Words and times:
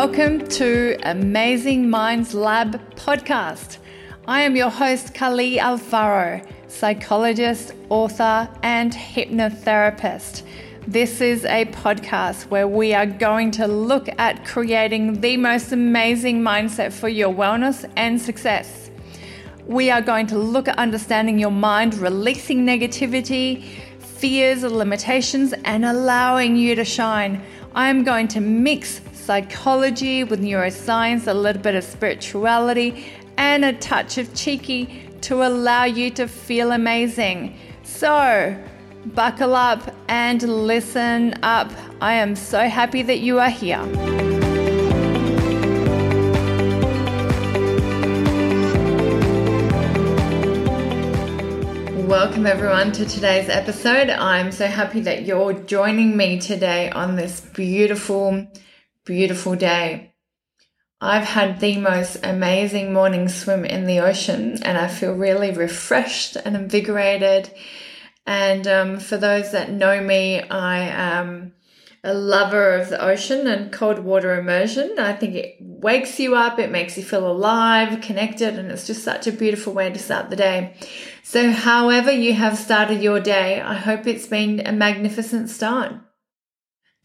Welcome 0.00 0.46
to 0.50 0.96
Amazing 1.02 1.90
Minds 1.90 2.32
Lab 2.32 2.80
podcast. 2.94 3.78
I 4.28 4.42
am 4.42 4.54
your 4.54 4.70
host, 4.70 5.12
Kali 5.12 5.56
Alfaro, 5.56 6.48
psychologist, 6.68 7.72
author, 7.88 8.48
and 8.62 8.92
hypnotherapist. 8.92 10.44
This 10.86 11.20
is 11.20 11.44
a 11.46 11.64
podcast 11.64 12.44
where 12.44 12.68
we 12.68 12.94
are 12.94 13.06
going 13.06 13.50
to 13.50 13.66
look 13.66 14.08
at 14.20 14.44
creating 14.46 15.20
the 15.20 15.36
most 15.36 15.72
amazing 15.72 16.42
mindset 16.42 16.92
for 16.92 17.08
your 17.08 17.34
wellness 17.34 17.84
and 17.96 18.22
success. 18.22 18.92
We 19.66 19.90
are 19.90 20.00
going 20.00 20.28
to 20.28 20.38
look 20.38 20.68
at 20.68 20.78
understanding 20.78 21.40
your 21.40 21.50
mind, 21.50 21.94
releasing 21.94 22.64
negativity, 22.64 23.64
fears, 23.98 24.62
limitations, 24.62 25.54
and 25.64 25.84
allowing 25.84 26.54
you 26.54 26.76
to 26.76 26.84
shine. 26.84 27.42
I 27.74 27.90
am 27.90 28.04
going 28.04 28.28
to 28.28 28.40
mix 28.40 29.00
psychology 29.28 30.24
with 30.24 30.40
neuroscience, 30.40 31.26
a 31.26 31.34
little 31.34 31.60
bit 31.60 31.74
of 31.74 31.84
spirituality, 31.84 33.12
and 33.36 33.62
a 33.62 33.74
touch 33.74 34.16
of 34.16 34.34
cheeky 34.34 35.06
to 35.20 35.46
allow 35.46 35.84
you 35.84 36.08
to 36.08 36.26
feel 36.26 36.72
amazing. 36.72 37.54
So, 37.82 38.56
buckle 39.04 39.54
up 39.54 39.94
and 40.08 40.42
listen 40.42 41.34
up. 41.42 41.70
I 42.00 42.14
am 42.14 42.34
so 42.34 42.70
happy 42.70 43.02
that 43.02 43.18
you 43.18 43.38
are 43.38 43.50
here. 43.50 43.84
Welcome, 52.06 52.46
everyone, 52.46 52.92
to 52.92 53.04
today's 53.04 53.50
episode. 53.50 54.08
I'm 54.08 54.50
so 54.50 54.66
happy 54.66 55.00
that 55.00 55.26
you're 55.26 55.52
joining 55.52 56.16
me 56.16 56.40
today 56.40 56.88
on 56.88 57.16
this 57.16 57.42
beautiful 57.42 58.48
beautiful 59.08 59.56
day. 59.56 60.14
I've 61.00 61.24
had 61.24 61.60
the 61.60 61.78
most 61.78 62.18
amazing 62.22 62.92
morning 62.92 63.30
swim 63.30 63.64
in 63.64 63.86
the 63.86 64.00
ocean 64.00 64.62
and 64.62 64.76
I 64.76 64.86
feel 64.86 65.14
really 65.14 65.50
refreshed 65.50 66.36
and 66.36 66.54
invigorated. 66.54 67.50
And 68.26 68.68
um, 68.68 69.00
for 69.00 69.16
those 69.16 69.52
that 69.52 69.72
know 69.72 70.02
me, 70.02 70.42
I 70.42 70.80
am 70.80 71.54
a 72.04 72.12
lover 72.12 72.74
of 72.74 72.90
the 72.90 73.02
ocean 73.02 73.46
and 73.46 73.72
cold 73.72 74.00
water 74.00 74.38
immersion. 74.38 74.96
I 74.98 75.14
think 75.14 75.36
it 75.36 75.56
wakes 75.58 76.20
you 76.20 76.34
up, 76.34 76.58
it 76.58 76.70
makes 76.70 76.98
you 76.98 77.02
feel 77.02 77.30
alive, 77.30 78.02
connected, 78.02 78.58
and 78.58 78.70
it's 78.70 78.86
just 78.86 79.02
such 79.02 79.26
a 79.26 79.32
beautiful 79.32 79.72
way 79.72 79.90
to 79.90 79.98
start 79.98 80.28
the 80.28 80.36
day. 80.36 80.76
So, 81.22 81.50
however, 81.50 82.12
you 82.12 82.34
have 82.34 82.58
started 82.58 83.02
your 83.02 83.20
day, 83.20 83.60
I 83.60 83.74
hope 83.74 84.06
it's 84.06 84.26
been 84.26 84.66
a 84.66 84.72
magnificent 84.72 85.48
start. 85.48 85.94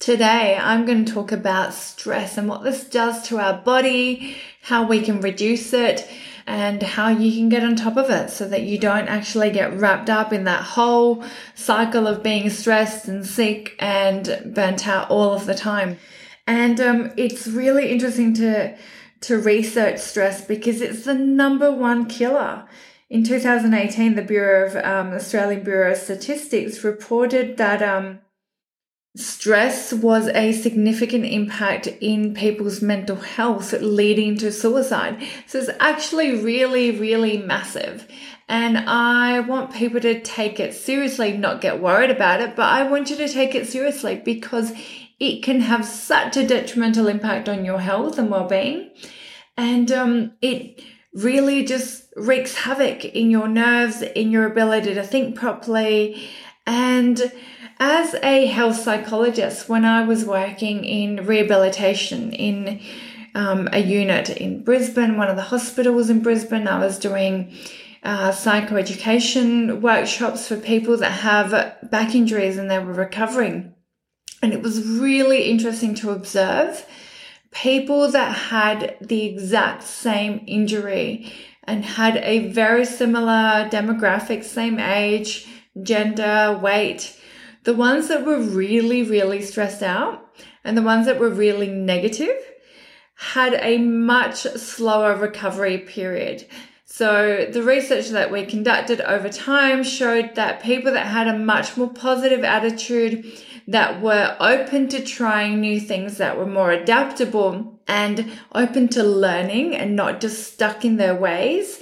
Today, 0.04 0.59
I'm 0.59 0.86
going 0.86 1.06
to 1.06 1.14
talk 1.14 1.32
about 1.32 1.73
stress 1.73 2.38
and 2.38 2.50
what 2.50 2.62
this 2.62 2.84
does 2.84 3.26
to 3.30 3.40
our 3.40 3.54
body, 3.54 4.36
how 4.62 4.86
we 4.86 5.00
can 5.00 5.22
reduce 5.22 5.72
it, 5.72 6.06
and 6.46 6.84
how 6.84 7.08
you 7.08 7.32
can 7.32 7.48
get 7.48 7.64
on 7.64 7.78
top 7.78 7.96
of 7.96 8.09
it 8.09 8.30
so 8.30 8.46
that 8.50 8.64
you 8.64 8.78
don't 8.78 9.08
actually 9.08 9.50
get 9.50 9.80
wrapped 9.80 10.09
up 10.09 10.34
in 10.34 10.44
that 10.44 10.62
whole 10.62 11.24
cycle 11.56 12.06
of 12.06 12.22
being 12.22 12.50
stressed 12.50 13.08
and 13.08 13.26
sick 13.26 13.78
and 13.80 14.52
burnt 14.54 14.90
out 14.90 15.09
all 15.09 15.31
of 15.31 15.46
the 15.46 15.56
time. 15.56 15.98
And 16.46 16.81
um, 16.81 17.14
it's 17.16 17.48
really 17.48 17.90
interesting 17.90 18.34
to 18.34 18.76
to 19.22 19.38
research 19.38 20.00
stress 20.00 20.44
because 20.44 20.81
it's 20.81 21.06
the 21.06 21.14
number 21.14 21.72
one 21.72 22.08
killer. 22.08 22.68
In 23.09 23.24
2018, 23.24 24.16
the 24.16 24.22
Bureau 24.22 24.68
of 24.68 24.76
um, 24.84 25.14
Australian 25.14 25.64
Bureau 25.64 25.94
of 25.94 25.98
Statistics 25.98 26.84
reported 26.84 27.56
that 27.56 27.81
um, 27.81 28.20
Stress 29.16 29.94
was 29.94 30.28
a 30.30 30.53
significant 30.53 31.25
impact 31.25 31.85
in 31.85 32.34
people's 32.34 32.81
mental 32.81 33.18
health, 33.18 33.72
leading 33.74 34.35
to 34.38 34.51
suicide. 34.51 35.22
So 35.46 35.59
it's 35.59 35.69
actually 35.79 36.41
really, 36.41 36.90
really 36.90 37.38
massive. 37.38 38.07
And 38.50 38.78
I 38.78 39.40
want 39.41 39.74
people 39.74 40.01
to 40.01 40.19
take 40.19 40.59
it 40.59 40.74
seriously, 40.74 41.38
not 41.38 41.62
get 41.62 41.79
worried 41.79 42.09
about 42.09 42.41
it, 42.41 42.56
but 42.56 42.66
I 42.66 42.90
want 42.90 43.12
you 43.12 43.16
to 43.18 43.29
take 43.29 43.53
it 43.53 43.68
seriously 43.68 44.16
because 44.16 44.74
it 45.19 45.44
can 45.44 45.62
have 45.62 45.85
such 45.85 46.35
a 46.35 46.47
detrimental 46.47 47.07
impact 47.07 47.47
on 47.47 47.63
your 47.63 47.80
health 47.80 48.18
and 48.18 48.31
well 48.31 48.47
being. 48.47 48.90
And 49.56 49.91
um, 49.91 50.31
it 50.41 50.81
really 51.13 51.63
just 51.66 52.12
wreaks 52.16 52.56
havoc 52.56 53.06
in 53.06 53.30
your 53.30 53.47
nerves, 53.47 54.01
in 54.01 54.31
your 54.31 54.47
ability 54.47 54.95
to 54.95 55.03
think 55.03 55.35
properly. 55.35 56.28
And 56.66 57.31
as 57.85 58.16
a 58.23 58.45
health 58.45 58.77
psychologist, 58.77 59.67
when 59.67 59.83
I 59.83 60.05
was 60.05 60.23
working 60.23 60.85
in 60.85 61.25
rehabilitation 61.25 62.31
in 62.31 62.79
um, 63.35 63.67
a 63.73 63.79
unit 63.79 64.29
in 64.29 64.63
Brisbane, 64.63 65.17
one 65.17 65.27
of 65.27 65.35
the 65.35 65.41
hospitals 65.41 66.09
in 66.09 66.21
Brisbane, 66.21 66.66
I 66.66 66.79
was 66.79 66.97
doing 66.97 67.53
uh, 68.01 68.31
psychoeducation 68.31 69.81
workshops 69.81 70.47
for 70.47 70.55
people 70.55 70.95
that 70.95 71.11
have 71.11 71.51
back 71.91 72.16
injuries 72.16 72.57
and 72.57 72.71
they 72.71 72.79
were 72.79 72.94
recovering. 72.94 73.75
And 74.41 74.53
it 74.53 74.61
was 74.61 74.88
really 74.88 75.51
interesting 75.51 75.94
to 75.95 76.11
observe 76.11 76.85
people 77.51 78.09
that 78.11 78.31
had 78.31 78.95
the 79.01 79.25
exact 79.25 79.83
same 79.83 80.41
injury 80.47 81.33
and 81.65 81.83
had 81.83 82.15
a 82.15 82.47
very 82.47 82.85
similar 82.85 83.67
demographic, 83.69 84.45
same 84.45 84.79
age, 84.79 85.45
gender, 85.81 86.57
weight, 86.63 87.19
the 87.63 87.74
ones 87.74 88.07
that 88.09 88.25
were 88.25 88.40
really, 88.40 89.03
really 89.03 89.41
stressed 89.41 89.84
out 89.84 90.29
and 90.63 90.78
the 90.78 90.81
ones 90.81 91.06
that 91.06 91.19
were 91.19 91.29
really 91.29 91.68
negative 91.68 92.38
had 93.16 93.53
a 93.62 93.78
much 93.78 94.41
slower 94.41 95.16
recovery 95.16 95.78
period. 95.78 96.46
So 96.85 97.47
the 97.51 97.63
research 97.63 98.09
that 98.09 98.31
we 98.31 98.46
conducted 98.46 99.01
over 99.01 99.29
time 99.29 99.84
showed 99.84 100.35
that 100.35 100.62
people 100.62 100.91
that 100.94 101.07
had 101.07 101.28
a 101.28 101.40
much 101.40 101.75
more 101.75 101.90
positive 101.90 102.44
attitude, 102.44 103.25
that 103.68 104.01
were 104.01 104.35
open 104.40 104.90
to 104.90 105.03
trying 105.03 105.59
new 105.59 105.80
things, 105.80 106.18
that 106.18 106.38
were 106.38 106.45
more 106.45 106.72
adaptable 106.72 107.80
and 107.88 108.31
open 108.53 108.90
to 108.90 109.03
learning 109.03 109.75
and 109.75 109.95
not 109.95 110.22
just 110.22 110.53
stuck 110.53 110.85
in 110.85 110.97
their 110.97 111.16
ways, 111.16 111.81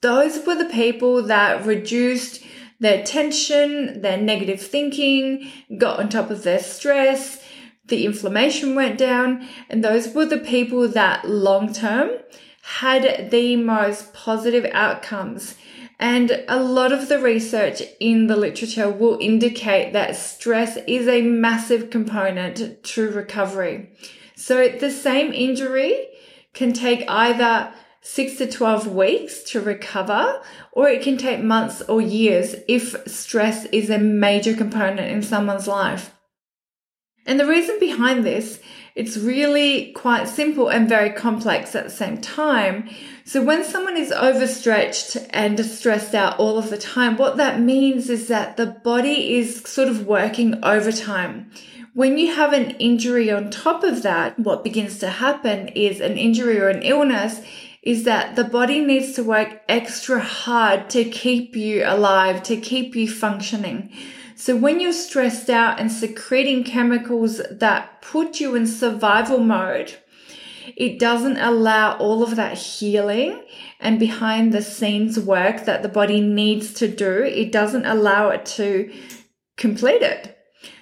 those 0.00 0.44
were 0.46 0.56
the 0.56 0.66
people 0.66 1.22
that 1.22 1.64
reduced 1.64 2.39
their 2.80 3.04
tension, 3.04 4.00
their 4.00 4.16
negative 4.16 4.60
thinking, 4.60 5.50
got 5.78 6.00
on 6.00 6.08
top 6.08 6.30
of 6.30 6.42
their 6.42 6.58
stress, 6.58 7.42
the 7.86 8.06
inflammation 8.06 8.74
went 8.74 8.98
down, 8.98 9.46
and 9.68 9.84
those 9.84 10.14
were 10.14 10.24
the 10.24 10.38
people 10.38 10.88
that 10.88 11.28
long 11.28 11.72
term 11.72 12.10
had 12.62 13.30
the 13.30 13.56
most 13.56 14.12
positive 14.12 14.64
outcomes. 14.72 15.56
And 15.98 16.44
a 16.48 16.62
lot 16.62 16.92
of 16.92 17.08
the 17.08 17.18
research 17.18 17.82
in 18.00 18.26
the 18.26 18.36
literature 18.36 18.88
will 18.88 19.18
indicate 19.20 19.92
that 19.92 20.16
stress 20.16 20.78
is 20.86 21.06
a 21.06 21.20
massive 21.20 21.90
component 21.90 22.82
to 22.82 23.10
recovery. 23.10 23.90
So 24.34 24.68
the 24.68 24.90
same 24.90 25.34
injury 25.34 26.08
can 26.54 26.72
take 26.72 27.04
either 27.06 27.74
six 28.00 28.36
to 28.36 28.50
12 28.50 28.86
weeks 28.86 29.42
to 29.42 29.60
recover, 29.60 30.40
or 30.72 30.88
it 30.88 31.02
can 31.02 31.16
take 31.16 31.42
months 31.42 31.82
or 31.82 32.00
years 32.00 32.56
if 32.66 32.96
stress 33.06 33.66
is 33.66 33.90
a 33.90 33.98
major 33.98 34.54
component 34.54 35.10
in 35.10 35.22
someone's 35.22 35.68
life. 35.68 36.14
And 37.26 37.38
the 37.38 37.46
reason 37.46 37.78
behind 37.78 38.24
this, 38.24 38.60
it's 38.94 39.16
really 39.16 39.92
quite 39.92 40.26
simple 40.28 40.68
and 40.68 40.88
very 40.88 41.10
complex 41.10 41.74
at 41.74 41.84
the 41.84 41.90
same 41.90 42.20
time. 42.20 42.88
So 43.24 43.44
when 43.44 43.64
someone 43.64 43.96
is 43.96 44.10
overstretched 44.10 45.16
and 45.30 45.64
stressed 45.64 46.14
out 46.14 46.38
all 46.38 46.58
of 46.58 46.70
the 46.70 46.78
time, 46.78 47.16
what 47.16 47.36
that 47.36 47.60
means 47.60 48.10
is 48.10 48.28
that 48.28 48.56
the 48.56 48.66
body 48.66 49.36
is 49.36 49.62
sort 49.62 49.88
of 49.88 50.06
working 50.06 50.64
overtime. 50.64 51.50
When 51.92 52.18
you 52.18 52.34
have 52.34 52.52
an 52.52 52.70
injury 52.72 53.30
on 53.30 53.50
top 53.50 53.84
of 53.84 54.02
that, 54.02 54.38
what 54.38 54.64
begins 54.64 54.98
to 55.00 55.08
happen 55.08 55.68
is 55.68 56.00
an 56.00 56.16
injury 56.16 56.58
or 56.58 56.68
an 56.68 56.82
illness 56.82 57.40
is 57.82 58.04
that 58.04 58.36
the 58.36 58.44
body 58.44 58.84
needs 58.84 59.14
to 59.14 59.24
work 59.24 59.62
extra 59.68 60.20
hard 60.20 60.90
to 60.90 61.04
keep 61.04 61.56
you 61.56 61.82
alive, 61.84 62.42
to 62.42 62.56
keep 62.56 62.94
you 62.94 63.08
functioning. 63.08 63.90
So 64.36 64.56
when 64.56 64.80
you're 64.80 64.92
stressed 64.92 65.50
out 65.50 65.78
and 65.78 65.90
secreting 65.90 66.64
chemicals 66.64 67.40
that 67.50 68.00
put 68.02 68.40
you 68.40 68.54
in 68.54 68.66
survival 68.66 69.38
mode, 69.38 69.94
it 70.76 70.98
doesn't 70.98 71.38
allow 71.38 71.96
all 71.98 72.22
of 72.22 72.36
that 72.36 72.56
healing 72.56 73.42
and 73.80 73.98
behind 73.98 74.52
the 74.52 74.62
scenes 74.62 75.18
work 75.18 75.64
that 75.64 75.82
the 75.82 75.88
body 75.88 76.20
needs 76.20 76.72
to 76.74 76.88
do. 76.88 77.22
It 77.22 77.50
doesn't 77.52 77.86
allow 77.86 78.28
it 78.30 78.46
to 78.56 78.92
complete 79.56 80.02
it. 80.02 80.36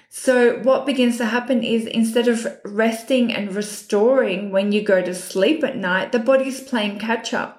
So 0.09 0.59
what 0.59 0.87
begins 0.87 1.17
to 1.17 1.25
happen 1.25 1.63
is 1.63 1.85
instead 1.85 2.27
of 2.27 2.47
resting 2.65 3.31
and 3.31 3.55
restoring 3.55 4.51
when 4.51 4.71
you 4.71 4.81
go 4.81 5.03
to 5.03 5.13
sleep 5.13 5.63
at 5.63 5.77
night, 5.77 6.11
the 6.11 6.19
body's 6.19 6.61
playing 6.61 6.97
catch 6.99 7.33
up. 7.33 7.55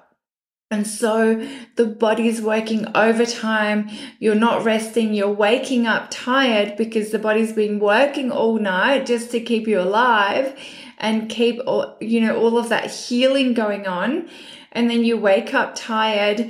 And 0.69 0.85
so 0.87 1.45
the 1.75 1.85
body's 1.85 2.41
working 2.41 2.87
overtime. 2.95 3.89
You're 4.19 4.35
not 4.35 4.63
resting. 4.63 5.13
You're 5.13 5.31
waking 5.31 5.87
up 5.87 6.07
tired 6.09 6.77
because 6.77 7.11
the 7.11 7.19
body's 7.19 7.51
been 7.51 7.79
working 7.79 8.31
all 8.31 8.57
night 8.57 9.05
just 9.05 9.31
to 9.31 9.41
keep 9.41 9.67
you 9.67 9.79
alive. 9.79 10.57
and 11.01 11.29
keep 11.29 11.59
all, 11.65 11.97
you 11.99 12.21
know, 12.21 12.37
all 12.37 12.57
of 12.59 12.69
that 12.69 12.89
healing 12.91 13.53
going 13.53 13.87
on. 13.87 14.29
And 14.71 14.89
then 14.89 15.03
you 15.03 15.17
wake 15.17 15.53
up 15.53 15.73
tired 15.75 16.49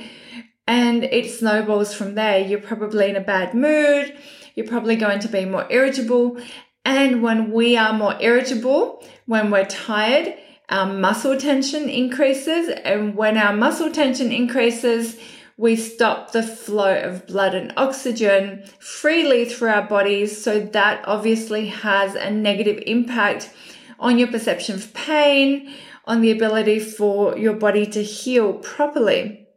and 0.71 1.03
it 1.03 1.29
snowballs 1.29 1.93
from 1.93 2.15
there. 2.15 2.39
You're 2.39 2.61
probably 2.61 3.09
in 3.09 3.17
a 3.17 3.21
bad 3.21 3.53
mood. 3.53 4.17
You're 4.55 4.69
probably 4.69 4.95
going 4.95 5.19
to 5.19 5.27
be 5.27 5.43
more 5.43 5.67
irritable. 5.69 6.37
And 6.85 7.21
when 7.21 7.51
we 7.51 7.75
are 7.75 7.91
more 7.91 8.15
irritable, 8.21 9.03
when 9.25 9.51
we're 9.51 9.65
tired, 9.65 10.33
our 10.69 10.85
muscle 10.85 11.37
tension 11.37 11.89
increases. 11.89 12.69
And 12.85 13.17
when 13.17 13.37
our 13.37 13.53
muscle 13.53 13.91
tension 13.91 14.31
increases, 14.31 15.19
we 15.57 15.75
stop 15.75 16.31
the 16.31 16.41
flow 16.41 17.01
of 17.01 17.27
blood 17.27 17.53
and 17.53 17.73
oxygen 17.75 18.63
freely 18.79 19.43
through 19.43 19.71
our 19.71 19.85
bodies. 19.85 20.41
So 20.41 20.61
that 20.61 21.05
obviously 21.05 21.67
has 21.67 22.15
a 22.15 22.31
negative 22.31 22.81
impact 22.87 23.53
on 23.99 24.17
your 24.17 24.29
perception 24.29 24.75
of 24.75 24.93
pain, 24.93 25.73
on 26.05 26.21
the 26.21 26.31
ability 26.31 26.79
for 26.79 27.37
your 27.37 27.55
body 27.55 27.85
to 27.87 28.01
heal 28.01 28.53
properly. 28.53 29.49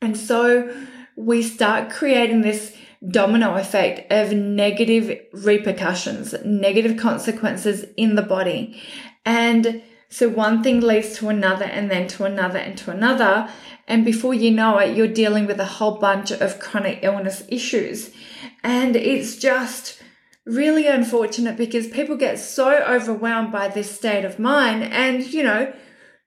And 0.00 0.16
so 0.16 0.74
we 1.16 1.42
start 1.42 1.90
creating 1.90 2.42
this 2.42 2.76
domino 3.06 3.54
effect 3.54 4.10
of 4.12 4.32
negative 4.32 5.20
repercussions, 5.32 6.34
negative 6.44 6.96
consequences 6.96 7.84
in 7.96 8.14
the 8.14 8.22
body. 8.22 8.80
And 9.24 9.82
so 10.08 10.28
one 10.28 10.62
thing 10.62 10.80
leads 10.80 11.16
to 11.18 11.28
another 11.28 11.64
and 11.64 11.90
then 11.90 12.08
to 12.08 12.24
another 12.24 12.58
and 12.58 12.78
to 12.78 12.90
another. 12.90 13.48
And 13.86 14.04
before 14.04 14.34
you 14.34 14.50
know 14.50 14.78
it, 14.78 14.96
you're 14.96 15.06
dealing 15.06 15.46
with 15.46 15.60
a 15.60 15.64
whole 15.64 15.98
bunch 15.98 16.30
of 16.30 16.58
chronic 16.58 17.00
illness 17.02 17.44
issues. 17.48 18.10
And 18.64 18.96
it's 18.96 19.36
just 19.36 20.02
really 20.46 20.86
unfortunate 20.86 21.56
because 21.56 21.86
people 21.88 22.16
get 22.16 22.38
so 22.38 22.82
overwhelmed 22.84 23.52
by 23.52 23.68
this 23.68 23.94
state 23.94 24.24
of 24.24 24.38
mind. 24.38 24.82
And, 24.82 25.24
you 25.32 25.42
know, 25.42 25.72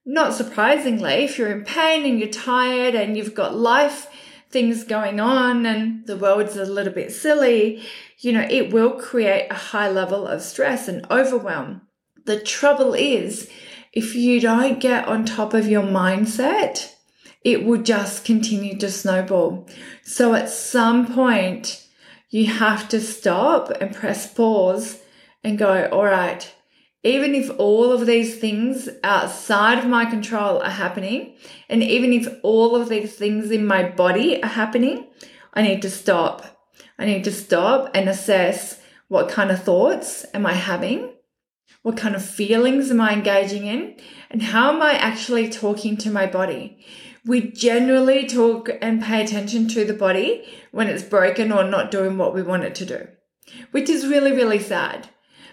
not 0.06 0.33
surprisingly, 0.33 1.13
if 1.24 1.38
you're 1.38 1.51
in 1.51 1.63
pain 1.63 2.06
and 2.06 2.19
you're 2.19 2.30
tired 2.30 2.95
and 2.95 3.15
you've 3.15 3.36
got 3.36 3.56
life 3.56 4.07
things 4.50 4.83
going 4.83 5.19
on 5.19 5.65
and 5.65 6.06
the 6.07 6.18
world's 6.18 6.57
a 6.57 6.65
little 6.65 6.94
bit 6.94 7.12
silly, 7.12 7.81
you 8.19 8.33
know, 8.33 8.45
it 8.50 8.74
will 8.74 8.92
create 8.92 9.48
a 9.50 9.56
high 9.56 9.89
level 9.89 10.27
of 10.27 10.42
stress 10.42 10.88
and 10.88 11.06
overwhelm. 11.09 11.81
The 12.25 12.39
trouble 12.39 12.94
is, 12.94 13.50
if 13.94 14.15
you 14.15 14.39
don't 14.39 14.80
get 14.80 15.07
on 15.07 15.25
top 15.25 15.53
of 15.53 15.68
your 15.68 15.83
mindset, 15.83 16.94
it 17.44 17.65
will 17.65 17.81
just 17.81 18.25
continue 18.25 18.77
to 18.77 18.92
snowball. 18.92 19.68
So 20.03 20.33
at 20.33 20.50
some 20.50 21.13
point, 21.13 21.86
you 22.30 22.48
have 22.48 22.88
to 22.89 23.01
stop 23.01 23.71
and 23.81 23.95
press 23.95 24.31
pause 24.31 25.01
and 25.44 25.57
go, 25.57 25.89
all 25.92 26.06
right, 26.06 26.53
even 27.03 27.33
if 27.33 27.50
all 27.57 27.92
of 27.92 28.06
these 28.06 28.38
things 28.38 28.88
outside 29.03 29.80
of 29.80 29.88
my 29.88 30.06
control 30.06 30.62
are 30.62 30.69
happening, 30.69 31.36
and 31.68 31.81
even 31.81 32.13
if 32.13 32.27
all 32.44 32.75
of 32.75 32.89
these 32.89 33.15
things 33.15 33.50
in 33.50 33.65
my 33.65 33.83
body 33.89 34.42
are 34.44 34.50
happening, 34.50 35.07
I 35.53 35.63
need 35.63 35.81
to 35.81 35.89
stop. 35.89 36.45
I 37.00 37.06
need 37.06 37.24
to 37.24 37.31
stop 37.31 37.89
and 37.95 38.07
assess 38.07 38.80
what 39.07 39.30
kind 39.30 39.50
of 39.50 39.63
thoughts 39.63 40.25
am 40.33 40.45
I 40.45 40.53
having? 40.53 41.12
What 41.81 41.98
kind 41.98 42.15
of 42.15 42.24
feelings 42.24 42.92
am 42.92 43.01
I 43.01 43.13
engaging 43.13 43.65
in? 43.65 43.98
And 44.30 44.44
how 44.44 44.71
am 44.71 44.81
I 44.81 44.94
actually 44.94 45.50
talking 45.50 45.98
to 45.98 46.12
my 46.12 46.27
body? 46.27 46.86
We 47.25 47.51
generally 47.51 48.27
talk 48.27 48.69
and 48.81 49.01
pay 49.01 49.24
attention 49.24 49.68
to 49.69 49.86
the 49.86 49.94
body 49.94 50.45
when 50.71 50.88
it's 50.88 51.03
broken 51.03 51.51
or 51.51 51.63
not 51.63 51.89
doing 51.89 52.18
what 52.18 52.36
we 52.36 52.44
want 52.44 52.63
it 52.63 52.75
to 52.75 52.86
do, 52.86 53.07
which 53.71 53.89
is 53.89 54.07
really, 54.07 54.31
really 54.31 54.59
sad 54.59 55.09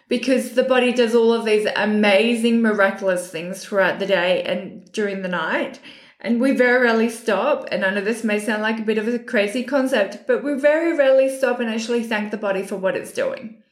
because 0.08 0.52
the 0.52 0.62
body 0.62 0.92
does 0.92 1.14
all 1.14 1.32
of 1.32 1.44
these 1.44 1.66
amazing, 1.76 2.62
miraculous 2.62 3.30
things 3.30 3.64
throughout 3.64 3.98
the 3.98 4.06
day 4.06 4.42
and 4.42 4.90
during 4.92 5.22
the 5.22 5.28
night. 5.28 5.80
And 6.20 6.40
we 6.40 6.52
very 6.52 6.82
rarely 6.82 7.10
stop. 7.10 7.68
And 7.70 7.84
I 7.84 7.90
know 7.90 8.00
this 8.00 8.24
may 8.24 8.40
sound 8.40 8.62
like 8.62 8.80
a 8.80 8.82
bit 8.82 8.98
of 8.98 9.06
a 9.06 9.18
crazy 9.18 9.62
concept, 9.62 10.26
but 10.26 10.42
we 10.42 10.54
very 10.54 10.96
rarely 10.96 11.28
stop 11.28 11.60
and 11.60 11.70
actually 11.70 12.02
thank 12.02 12.30
the 12.30 12.36
body 12.36 12.64
for 12.64 12.76
what 12.76 12.96
it's 12.96 13.12
doing. 13.12 13.62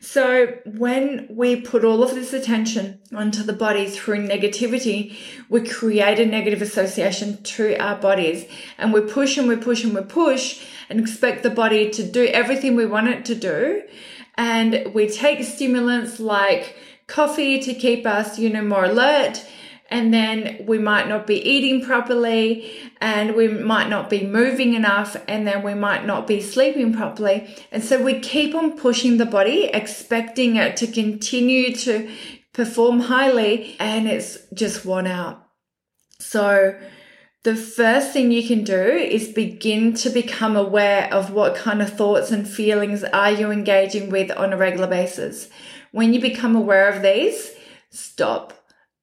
So 0.00 0.58
when 0.64 1.28
we 1.30 1.60
put 1.60 1.84
all 1.84 2.02
of 2.02 2.16
this 2.16 2.32
attention 2.32 2.98
onto 3.14 3.44
the 3.44 3.52
body 3.52 3.88
through 3.88 4.26
negativity, 4.26 5.16
we 5.48 5.64
create 5.64 6.18
a 6.18 6.26
negative 6.26 6.60
association 6.60 7.40
to 7.44 7.76
our 7.76 7.94
bodies 7.94 8.46
and 8.78 8.92
we 8.92 9.02
push 9.02 9.38
and 9.38 9.46
we 9.46 9.54
push 9.54 9.84
and 9.84 9.94
we 9.94 10.02
push 10.02 10.66
and 10.88 11.00
expect 11.00 11.42
the 11.42 11.50
body 11.50 11.90
to 11.90 12.02
do 12.02 12.26
everything 12.26 12.76
we 12.76 12.86
want 12.86 13.08
it 13.08 13.24
to 13.26 13.34
do 13.34 13.82
and 14.36 14.92
we 14.94 15.08
take 15.08 15.44
stimulants 15.44 16.18
like 16.18 16.76
coffee 17.06 17.60
to 17.60 17.74
keep 17.74 18.06
us, 18.06 18.38
you 18.38 18.48
know, 18.50 18.62
more 18.62 18.84
alert. 18.84 19.44
And 19.90 20.14
then 20.14 20.64
we 20.66 20.78
might 20.78 21.06
not 21.06 21.26
be 21.26 21.36
eating 21.36 21.84
properly 21.84 22.70
and 22.98 23.34
we 23.34 23.48
might 23.48 23.90
not 23.90 24.08
be 24.08 24.26
moving 24.26 24.72
enough 24.72 25.16
and 25.28 25.46
then 25.46 25.62
we 25.62 25.74
might 25.74 26.06
not 26.06 26.26
be 26.26 26.40
sleeping 26.40 26.94
properly. 26.94 27.54
And 27.70 27.84
so 27.84 28.02
we 28.02 28.18
keep 28.18 28.54
on 28.54 28.78
pushing 28.78 29.18
the 29.18 29.26
body, 29.26 29.64
expecting 29.64 30.56
it 30.56 30.78
to 30.78 30.86
continue 30.86 31.74
to 31.76 32.10
perform 32.54 33.00
highly 33.00 33.76
and 33.78 34.08
it's 34.08 34.38
just 34.54 34.86
worn 34.86 35.06
out. 35.06 35.46
So 36.20 36.74
the 37.44 37.56
first 37.56 38.12
thing 38.12 38.30
you 38.30 38.46
can 38.46 38.62
do 38.62 38.80
is 38.80 39.28
begin 39.28 39.94
to 39.94 40.10
become 40.10 40.56
aware 40.56 41.12
of 41.12 41.32
what 41.32 41.56
kind 41.56 41.82
of 41.82 41.92
thoughts 41.96 42.30
and 42.30 42.48
feelings 42.48 43.02
are 43.02 43.32
you 43.32 43.50
engaging 43.50 44.10
with 44.10 44.30
on 44.30 44.52
a 44.52 44.56
regular 44.56 44.86
basis. 44.86 45.48
When 45.90 46.14
you 46.14 46.20
become 46.20 46.54
aware 46.54 46.88
of 46.88 47.02
these, 47.02 47.52
stop 47.90 48.52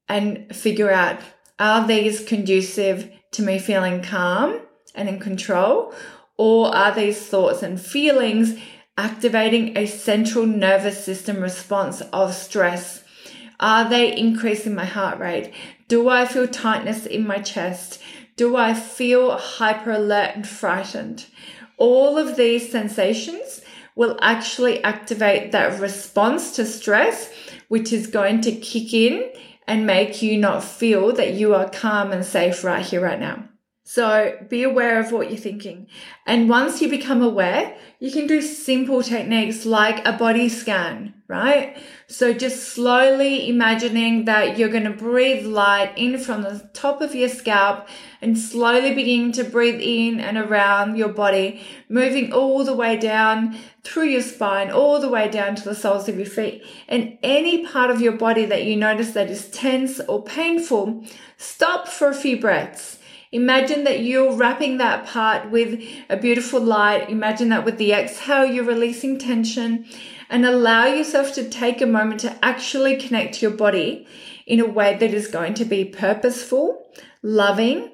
and 0.07 0.55
figure 0.55 0.89
out 0.89 1.19
are 1.59 1.85
these 1.85 2.23
conducive 2.23 3.11
to 3.31 3.41
me 3.41 3.59
feeling 3.59 4.01
calm 4.01 4.61
and 4.95 5.09
in 5.09 5.19
control? 5.19 5.93
Or 6.37 6.73
are 6.73 6.95
these 6.95 7.21
thoughts 7.21 7.61
and 7.61 7.79
feelings 7.79 8.57
activating 8.97 9.77
a 9.77 9.85
central 9.85 10.45
nervous 10.45 11.03
system 11.03 11.41
response 11.41 11.99
of 12.13 12.33
stress? 12.33 13.03
Are 13.59 13.89
they 13.89 14.17
increasing 14.17 14.73
my 14.73 14.85
heart 14.85 15.19
rate? 15.19 15.53
Do 15.89 16.07
I 16.07 16.25
feel 16.25 16.47
tightness 16.47 17.05
in 17.05 17.27
my 17.27 17.39
chest? 17.39 18.01
Do 18.39 18.55
I 18.55 18.73
feel 18.73 19.35
hyper 19.35 19.91
alert 19.91 20.31
and 20.33 20.47
frightened? 20.47 21.25
All 21.75 22.17
of 22.17 22.37
these 22.37 22.71
sensations 22.71 23.59
will 23.97 24.17
actually 24.21 24.81
activate 24.81 25.51
that 25.51 25.81
response 25.81 26.55
to 26.55 26.65
stress, 26.65 27.29
which 27.67 27.91
is 27.91 28.07
going 28.07 28.39
to 28.39 28.53
kick 28.53 28.93
in 28.93 29.29
and 29.67 29.85
make 29.85 30.21
you 30.21 30.37
not 30.37 30.63
feel 30.63 31.11
that 31.15 31.33
you 31.33 31.53
are 31.53 31.69
calm 31.69 32.13
and 32.13 32.23
safe 32.23 32.63
right 32.63 32.85
here, 32.85 33.01
right 33.01 33.19
now. 33.19 33.48
So 33.91 34.37
be 34.47 34.61
aware 34.61 34.99
of 34.99 35.11
what 35.11 35.31
you're 35.31 35.39
thinking. 35.39 35.87
And 36.27 36.47
once 36.47 36.79
you 36.79 36.87
become 36.87 37.23
aware, 37.23 37.75
you 37.99 38.11
can 38.11 38.27
do 38.27 38.39
simple 38.39 39.01
techniques 39.01 39.65
like 39.65 40.07
a 40.07 40.13
body 40.13 40.47
scan, 40.47 41.15
right? 41.27 41.75
So 42.05 42.31
just 42.31 42.69
slowly 42.69 43.49
imagining 43.49 44.25
that 44.25 44.59
you're 44.59 44.69
going 44.69 44.83
to 44.83 44.91
breathe 44.91 45.43
light 45.43 45.91
in 45.97 46.19
from 46.19 46.43
the 46.43 46.69
top 46.71 47.01
of 47.01 47.15
your 47.15 47.29
scalp 47.29 47.87
and 48.21 48.37
slowly 48.37 48.93
begin 48.93 49.31
to 49.31 49.43
breathe 49.43 49.81
in 49.81 50.19
and 50.19 50.37
around 50.37 50.95
your 50.95 51.09
body, 51.09 51.63
moving 51.89 52.31
all 52.31 52.63
the 52.63 52.75
way 52.75 52.95
down 52.95 53.57
through 53.83 54.09
your 54.09 54.21
spine, 54.21 54.69
all 54.69 54.99
the 54.99 55.09
way 55.09 55.27
down 55.27 55.55
to 55.55 55.63
the 55.63 55.73
soles 55.73 56.07
of 56.07 56.15
your 56.15 56.27
feet. 56.27 56.63
And 56.87 57.17
any 57.23 57.65
part 57.65 57.89
of 57.89 58.01
your 58.01 58.13
body 58.13 58.45
that 58.45 58.65
you 58.65 58.75
notice 58.75 59.13
that 59.13 59.31
is 59.31 59.49
tense 59.49 59.99
or 60.01 60.23
painful, 60.23 61.05
stop 61.37 61.87
for 61.87 62.09
a 62.09 62.13
few 62.13 62.39
breaths 62.39 62.98
Imagine 63.31 63.83
that 63.83 63.99
you're 63.99 64.33
wrapping 64.33 64.77
that 64.77 65.05
part 65.05 65.51
with 65.51 65.83
a 66.09 66.17
beautiful 66.17 66.59
light. 66.59 67.09
Imagine 67.11 67.49
that 67.49 67.63
with 67.63 67.77
the 67.77 67.93
exhale, 67.93 68.45
you're 68.45 68.63
releasing 68.63 69.19
tension 69.19 69.85
and 70.29 70.45
allow 70.45 70.85
yourself 70.85 71.33
to 71.33 71.47
take 71.47 71.79
a 71.79 71.85
moment 71.85 72.21
to 72.21 72.43
actually 72.43 72.95
connect 72.97 73.35
to 73.35 73.41
your 73.41 73.55
body 73.55 74.07
in 74.47 74.59
a 74.59 74.65
way 74.65 74.97
that 74.97 75.13
is 75.13 75.27
going 75.27 75.53
to 75.53 75.65
be 75.65 75.85
purposeful, 75.85 76.91
loving, 77.21 77.91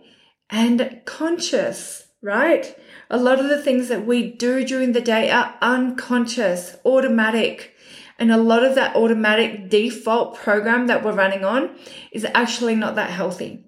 and 0.50 1.01
conscious, 1.04 2.08
right? 2.22 2.77
A 3.10 3.18
lot 3.18 3.39
of 3.39 3.50
the 3.50 3.62
things 3.62 3.89
that 3.89 4.06
we 4.06 4.32
do 4.32 4.63
during 4.63 4.94
the 4.94 5.01
day 5.01 5.30
are 5.30 5.56
unconscious, 5.62 6.77
automatic. 6.86 7.74
And 8.18 8.32
a 8.32 8.38
lot 8.38 8.63
of 8.63 8.75
that 8.75 8.96
automatic 8.96 9.70
default 9.70 10.38
program 10.38 10.88
that 10.88 11.04
we're 11.04 11.12
running 11.12 11.44
on 11.44 11.75
is 12.13 12.25
actually 12.34 12.75
not 12.75 12.96
that 12.96 13.10
healthy. 13.10 13.65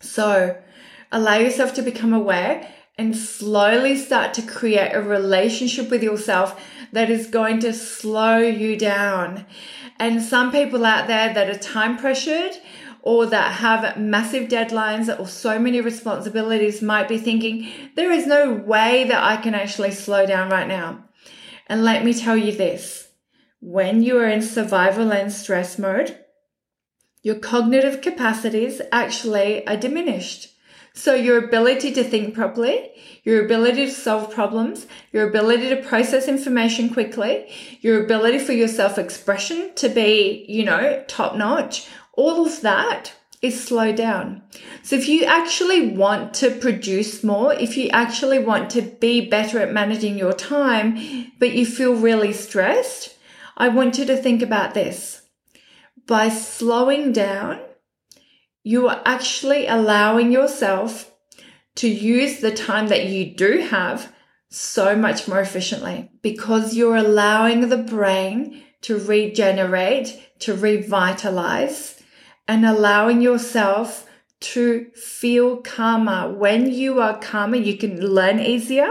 So 0.00 0.60
allow 1.10 1.36
yourself 1.36 1.74
to 1.74 1.82
become 1.82 2.12
aware 2.12 2.68
and 2.96 3.16
slowly 3.16 3.96
start 3.96 4.34
to 4.34 4.42
create 4.42 4.92
a 4.92 5.00
relationship 5.00 5.90
with 5.90 6.02
yourself 6.02 6.60
that 6.92 7.10
is 7.10 7.28
going 7.28 7.60
to 7.60 7.72
slow 7.72 8.38
you 8.38 8.76
down. 8.76 9.46
And 9.98 10.22
some 10.22 10.50
people 10.50 10.84
out 10.84 11.06
there 11.06 11.32
that 11.32 11.48
are 11.48 11.58
time 11.58 11.96
pressured 11.96 12.52
or 13.02 13.26
that 13.26 13.52
have 13.52 13.96
massive 13.96 14.48
deadlines 14.48 15.18
or 15.18 15.26
so 15.26 15.58
many 15.58 15.80
responsibilities 15.80 16.82
might 16.82 17.08
be 17.08 17.18
thinking, 17.18 17.70
there 17.94 18.10
is 18.10 18.26
no 18.26 18.52
way 18.52 19.04
that 19.04 19.22
I 19.22 19.36
can 19.36 19.54
actually 19.54 19.92
slow 19.92 20.26
down 20.26 20.50
right 20.50 20.66
now. 20.66 21.04
And 21.68 21.84
let 21.84 22.04
me 22.04 22.12
tell 22.12 22.36
you 22.36 22.52
this 22.52 23.08
when 23.60 24.02
you 24.02 24.18
are 24.18 24.28
in 24.28 24.42
survival 24.42 25.12
and 25.12 25.32
stress 25.32 25.78
mode, 25.78 26.18
your 27.22 27.36
cognitive 27.36 28.00
capacities 28.00 28.80
actually 28.92 29.66
are 29.66 29.76
diminished. 29.76 30.54
So 30.98 31.14
your 31.14 31.38
ability 31.38 31.92
to 31.92 32.02
think 32.02 32.34
properly, 32.34 32.90
your 33.22 33.44
ability 33.44 33.86
to 33.86 33.92
solve 33.92 34.34
problems, 34.34 34.88
your 35.12 35.28
ability 35.28 35.68
to 35.68 35.76
process 35.76 36.26
information 36.26 36.92
quickly, 36.92 37.48
your 37.80 38.02
ability 38.02 38.40
for 38.40 38.52
your 38.52 38.66
self-expression 38.66 39.76
to 39.76 39.88
be, 39.88 40.44
you 40.48 40.64
know, 40.64 41.04
top 41.06 41.36
notch, 41.36 41.88
all 42.14 42.44
of 42.44 42.62
that 42.62 43.12
is 43.40 43.62
slow 43.62 43.92
down. 43.92 44.42
So 44.82 44.96
if 44.96 45.08
you 45.08 45.24
actually 45.24 45.86
want 45.86 46.34
to 46.34 46.50
produce 46.50 47.22
more, 47.22 47.54
if 47.54 47.76
you 47.76 47.90
actually 47.90 48.40
want 48.40 48.68
to 48.70 48.82
be 48.82 49.24
better 49.24 49.60
at 49.60 49.72
managing 49.72 50.18
your 50.18 50.32
time, 50.32 51.30
but 51.38 51.52
you 51.52 51.64
feel 51.64 51.94
really 51.94 52.32
stressed, 52.32 53.16
I 53.56 53.68
want 53.68 53.98
you 53.98 54.04
to 54.06 54.16
think 54.16 54.42
about 54.42 54.74
this. 54.74 55.22
By 56.08 56.28
slowing 56.28 57.12
down, 57.12 57.60
you 58.68 58.86
are 58.86 59.00
actually 59.06 59.66
allowing 59.66 60.30
yourself 60.30 61.10
to 61.74 61.88
use 61.88 62.40
the 62.40 62.50
time 62.50 62.88
that 62.88 63.06
you 63.06 63.34
do 63.34 63.60
have 63.60 64.12
so 64.50 64.94
much 64.94 65.26
more 65.26 65.40
efficiently 65.40 66.10
because 66.20 66.76
you're 66.76 66.94
allowing 66.94 67.70
the 67.70 67.78
brain 67.78 68.62
to 68.82 68.98
regenerate, 68.98 70.20
to 70.38 70.54
revitalize, 70.54 72.02
and 72.46 72.66
allowing 72.66 73.22
yourself 73.22 74.06
to 74.40 74.90
feel 74.90 75.56
calmer. 75.62 76.30
When 76.30 76.70
you 76.70 77.00
are 77.00 77.18
calmer, 77.18 77.56
you 77.56 77.78
can 77.78 77.98
learn 77.98 78.38
easier, 78.38 78.90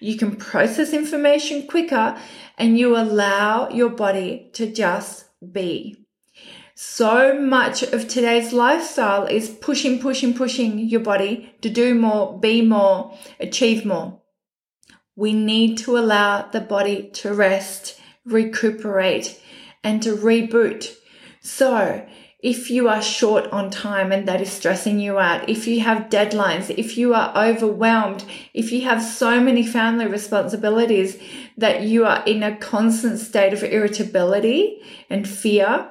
you 0.00 0.16
can 0.16 0.34
process 0.36 0.94
information 0.94 1.66
quicker, 1.66 2.16
and 2.56 2.78
you 2.78 2.96
allow 2.96 3.68
your 3.68 3.90
body 3.90 4.48
to 4.54 4.72
just 4.72 5.26
be. 5.52 5.99
So 6.82 7.38
much 7.38 7.82
of 7.82 8.08
today's 8.08 8.54
lifestyle 8.54 9.26
is 9.26 9.50
pushing, 9.50 10.00
pushing, 10.00 10.32
pushing 10.32 10.78
your 10.78 11.02
body 11.02 11.52
to 11.60 11.68
do 11.68 11.94
more, 11.94 12.38
be 12.38 12.62
more, 12.62 13.18
achieve 13.38 13.84
more. 13.84 14.22
We 15.14 15.34
need 15.34 15.76
to 15.80 15.98
allow 15.98 16.48
the 16.48 16.62
body 16.62 17.10
to 17.16 17.34
rest, 17.34 18.00
recuperate, 18.24 19.38
and 19.84 20.02
to 20.02 20.16
reboot. 20.16 20.96
So, 21.42 22.08
if 22.38 22.70
you 22.70 22.88
are 22.88 23.02
short 23.02 23.52
on 23.52 23.68
time 23.68 24.10
and 24.10 24.26
that 24.26 24.40
is 24.40 24.50
stressing 24.50 25.00
you 25.00 25.18
out, 25.18 25.50
if 25.50 25.66
you 25.66 25.80
have 25.80 26.08
deadlines, 26.08 26.70
if 26.78 26.96
you 26.96 27.12
are 27.12 27.30
overwhelmed, 27.36 28.24
if 28.54 28.72
you 28.72 28.80
have 28.84 29.02
so 29.02 29.38
many 29.38 29.66
family 29.66 30.06
responsibilities 30.06 31.18
that 31.58 31.82
you 31.82 32.06
are 32.06 32.24
in 32.24 32.42
a 32.42 32.56
constant 32.56 33.18
state 33.18 33.52
of 33.52 33.62
irritability 33.62 34.80
and 35.10 35.28
fear, 35.28 35.90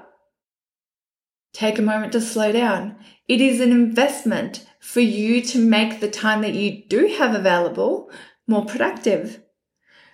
Take 1.54 1.80
a 1.80 1.84
moment 1.84 2.12
to 2.14 2.22
slow 2.22 2.52
down. 2.52 2.96
It 3.28 3.42
is 3.42 3.60
an 3.60 3.72
investment 3.72 4.66
for 4.80 5.02
you 5.02 5.42
to 5.42 5.60
make 5.60 6.00
the 6.00 6.10
time 6.10 6.42
that 6.42 6.54
you 6.54 6.84
do 6.88 7.08
have 7.18 7.36
available 7.36 8.12
more 8.48 8.66
productive. 8.66 9.42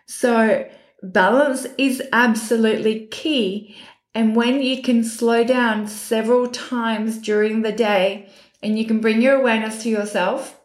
So 0.07 0.69
balance 1.01 1.67
is 1.77 2.01
absolutely 2.11 3.07
key. 3.07 3.75
And 4.13 4.35
when 4.35 4.61
you 4.61 4.81
can 4.81 5.03
slow 5.03 5.43
down 5.43 5.87
several 5.87 6.47
times 6.47 7.17
during 7.17 7.61
the 7.61 7.71
day 7.71 8.29
and 8.63 8.77
you 8.79 8.85
can 8.85 9.01
bring 9.01 9.21
your 9.21 9.35
awareness 9.35 9.83
to 9.83 9.89
yourself, 9.89 10.59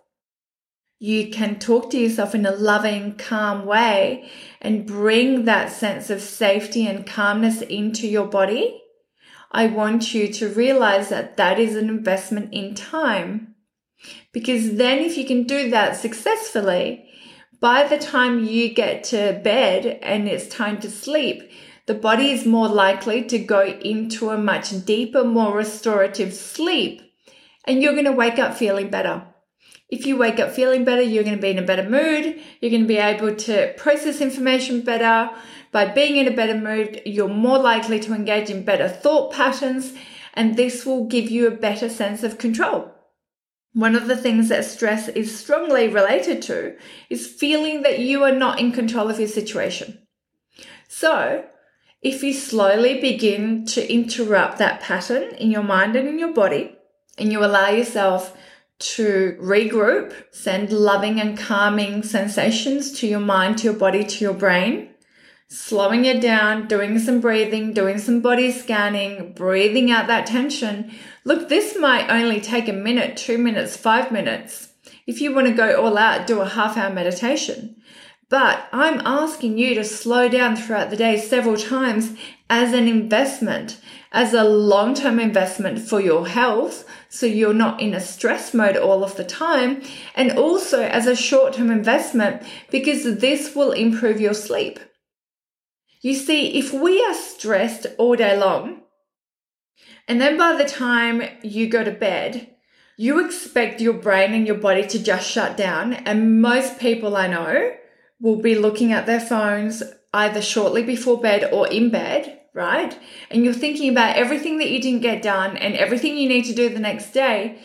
you 0.99 1.31
can 1.31 1.59
talk 1.59 1.91
to 1.91 1.99
yourself 1.99 2.35
in 2.35 2.45
a 2.47 2.51
loving, 2.51 3.17
calm 3.17 3.65
way 3.65 4.29
and 4.61 4.87
bring 4.87 5.47
that 5.47 5.73
sense 5.73 6.11
of 6.11 6.21
safety 6.21 6.87
and 6.87 7.07
calmness 7.07 7.63
into 7.63 8.07
your 8.07 8.27
body 8.27 8.81
I 9.51 9.67
want 9.67 10.15
you 10.15 10.33
to 10.35 10.49
realize 10.49 11.09
that 11.09 11.37
that 11.37 11.59
is 11.59 11.75
an 11.77 11.89
investment 11.89 12.53
in 12.53 12.75
time. 12.75 13.55
Because 14.33 14.77
then 14.77 14.99
if 14.99 15.19
you 15.19 15.27
can 15.27 15.45
do 15.45 15.71
that 15.71 15.97
successfully, 15.97 17.09
by 17.61 17.87
the 17.87 17.99
time 17.99 18.45
you 18.45 18.73
get 18.73 19.05
to 19.05 19.41
bed 19.45 19.99
and 20.03 20.29
it's 20.29 20.47
time 20.49 20.81
to 20.81 20.91
sleep, 20.91 21.51
the 21.87 21.95
body 21.95 22.31
is 22.31 22.47
more 22.47 22.69
likely 22.69 23.25
to 23.25 23.39
go 23.39 23.67
into 23.67 24.31
a 24.31 24.39
much 24.39 24.85
deeper, 24.85 25.25
more 25.25 25.57
restorative 25.57 26.33
sleep. 26.33 27.03
And 27.65 27.83
you're 27.83 27.93
going 27.93 28.05
to 28.05 28.13
wake 28.13 28.39
up 28.39 28.55
feeling 28.55 28.89
better. 28.89 29.27
If 29.89 30.07
you 30.07 30.17
wake 30.17 30.39
up 30.39 30.53
feeling 30.53 30.85
better, 30.85 31.03
you're 31.03 31.25
going 31.25 31.37
to 31.37 31.43
be 31.43 31.51
in 31.51 31.59
a 31.59 31.63
better 31.63 31.89
mood. 31.89 32.41
You're 32.61 32.71
going 32.71 32.85
to 32.85 32.89
be 32.89 32.99
able 32.99 33.35
to 33.35 33.75
process 33.77 34.21
information 34.21 34.83
better. 34.83 35.31
By 35.73 35.87
being 35.87 36.17
in 36.17 36.27
a 36.27 36.35
better 36.35 36.59
mood, 36.59 37.03
you're 37.07 37.29
more 37.29 37.59
likely 37.59 38.01
to 38.01 38.15
engage 38.15 38.51
in 38.51 38.65
better 38.65 38.89
thought 38.89 39.33
patterns, 39.33 39.93
and 40.35 40.57
this 40.57 40.85
will 40.85 41.07
give 41.07 41.31
you 41.31 41.47
a 41.47 41.53
better 41.53 41.89
sense 41.89 42.23
of 42.23 42.39
control. 42.39 42.93
One 43.73 43.95
of 43.95 44.09
the 44.09 44.17
things 44.17 44.49
that 44.49 44.65
stress 44.65 45.07
is 45.09 45.39
strongly 45.39 45.87
related 45.87 46.43
to 46.43 46.77
is 47.09 47.29
feeling 47.29 47.83
that 47.83 48.01
you 48.01 48.25
are 48.25 48.35
not 48.35 48.59
in 48.59 48.73
control 48.73 49.09
of 49.09 49.21
your 49.21 49.29
situation. 49.29 49.99
So, 50.89 51.45
if 52.03 52.25
you 52.25 52.33
slowly 52.33 53.01
begin 53.01 53.65
to 53.67 53.93
interrupt 53.93 54.59
that 54.59 54.81
pattern 54.81 55.35
in 55.37 55.53
your 55.53 55.63
mind 55.63 55.95
and 55.95 56.09
in 56.09 56.19
your 56.19 56.33
body, 56.33 56.77
and 57.17 57.31
you 57.31 57.45
allow 57.45 57.69
yourself 57.69 58.37
to 58.81 59.37
regroup, 59.41 60.15
send 60.33 60.73
loving 60.73 61.21
and 61.21 61.39
calming 61.39 62.03
sensations 62.03 62.99
to 62.99 63.07
your 63.07 63.21
mind, 63.21 63.59
to 63.59 63.65
your 63.65 63.75
body, 63.75 64.03
to 64.03 64.25
your 64.25 64.35
brain, 64.35 64.90
slowing 65.51 66.05
it 66.05 66.21
down, 66.21 66.69
doing 66.69 66.97
some 67.01 67.21
breathing, 67.21 67.73
doing 67.73 67.99
some 67.99 68.21
body 68.21 68.53
scanning, 68.53 69.33
breathing 69.33 69.91
out 69.91 70.07
that 70.07 70.25
tension. 70.25 70.93
Look, 71.25 71.49
this 71.49 71.77
might 71.77 72.09
only 72.09 72.41
take 72.41 72.69
a 72.69 72.73
minute, 72.73 73.17
two 73.17 73.37
minutes, 73.37 73.77
five 73.77 74.13
minutes. 74.13 74.69
If 75.09 75.21
you 75.21 75.35
want 75.35 75.49
to 75.49 75.53
go 75.53 75.83
all 75.83 75.99
out, 75.99 76.29
do 76.29 76.41
a 76.41 76.49
half 76.49 76.77
hour 76.77 76.93
meditation. 76.93 77.83
But 78.29 78.69
I'm 78.73 79.01
asking 79.05 79.59
you 79.59 79.75
to 79.75 79.83
slow 79.83 80.29
down 80.29 80.55
throughout 80.55 80.91
the 80.91 80.97
day 80.97 81.19
several 81.19 81.57
times 81.57 82.17
as 82.49 82.73
an 82.73 82.87
investment, 82.87 83.81
as 84.13 84.33
a 84.33 84.45
long 84.45 84.95
term 84.95 85.19
investment 85.19 85.81
for 85.81 86.01
your 86.01 86.29
health. 86.29 86.85
So 87.09 87.27
you're 87.27 87.53
not 87.53 87.81
in 87.81 87.93
a 87.93 88.01
stress 88.01 88.55
mode 88.55 88.77
all 88.77 89.03
of 89.03 89.17
the 89.17 89.25
time. 89.25 89.83
And 90.15 90.31
also 90.31 90.85
as 90.85 91.09
a 91.09 91.17
short 91.17 91.55
term 91.55 91.73
investment 91.73 92.45
because 92.71 93.19
this 93.19 93.57
will 93.57 93.73
improve 93.73 94.21
your 94.21 94.35
sleep. 94.35 94.79
You 96.01 96.15
see, 96.15 96.59
if 96.59 96.73
we 96.73 97.05
are 97.05 97.15
stressed 97.15 97.87
all 97.99 98.17
day 98.17 98.37
long, 98.37 98.83
and 100.09 100.21
then 100.21 100.39
by 100.39 100.57
the 100.57 100.69
time 100.69 101.23
you 101.43 101.69
go 101.69 101.85
to 101.85 101.91
bed, 101.91 102.51
you 102.97 103.25
expect 103.25 103.81
your 103.81 103.95
brain 103.95 104.35
and 104.35 104.47
your 104.47 104.57
body 104.57 104.87
to 104.87 105.03
just 105.03 105.31
shut 105.31 105.57
down. 105.57 105.93
And 105.93 106.43
most 106.43 106.79
people 106.79 107.17
I 107.17 107.29
know 107.29 107.75
will 108.21 108.37
be 108.37 108.55
looking 108.55 108.93
at 108.93 109.07
their 109.07 109.21
phones 109.21 109.83
either 110.13 110.43
shortly 110.43 110.83
before 110.83 111.21
bed 111.21 111.53
or 111.53 111.69
in 111.69 111.91
bed, 111.91 112.41
right? 112.55 112.99
And 113.31 113.45
you're 113.45 113.55
thinking 113.55 113.91
about 113.91 114.17
everything 114.17 114.59
that 114.59 114.71
you 114.71 114.81
didn't 114.81 115.03
get 115.03 115.23
done 115.23 115.57
and 115.57 115.75
everything 115.75 116.17
you 116.17 116.29
need 116.29 116.47
to 116.47 116.55
do 116.55 116.69
the 116.69 116.81
next 116.81 117.13
day. 117.13 117.59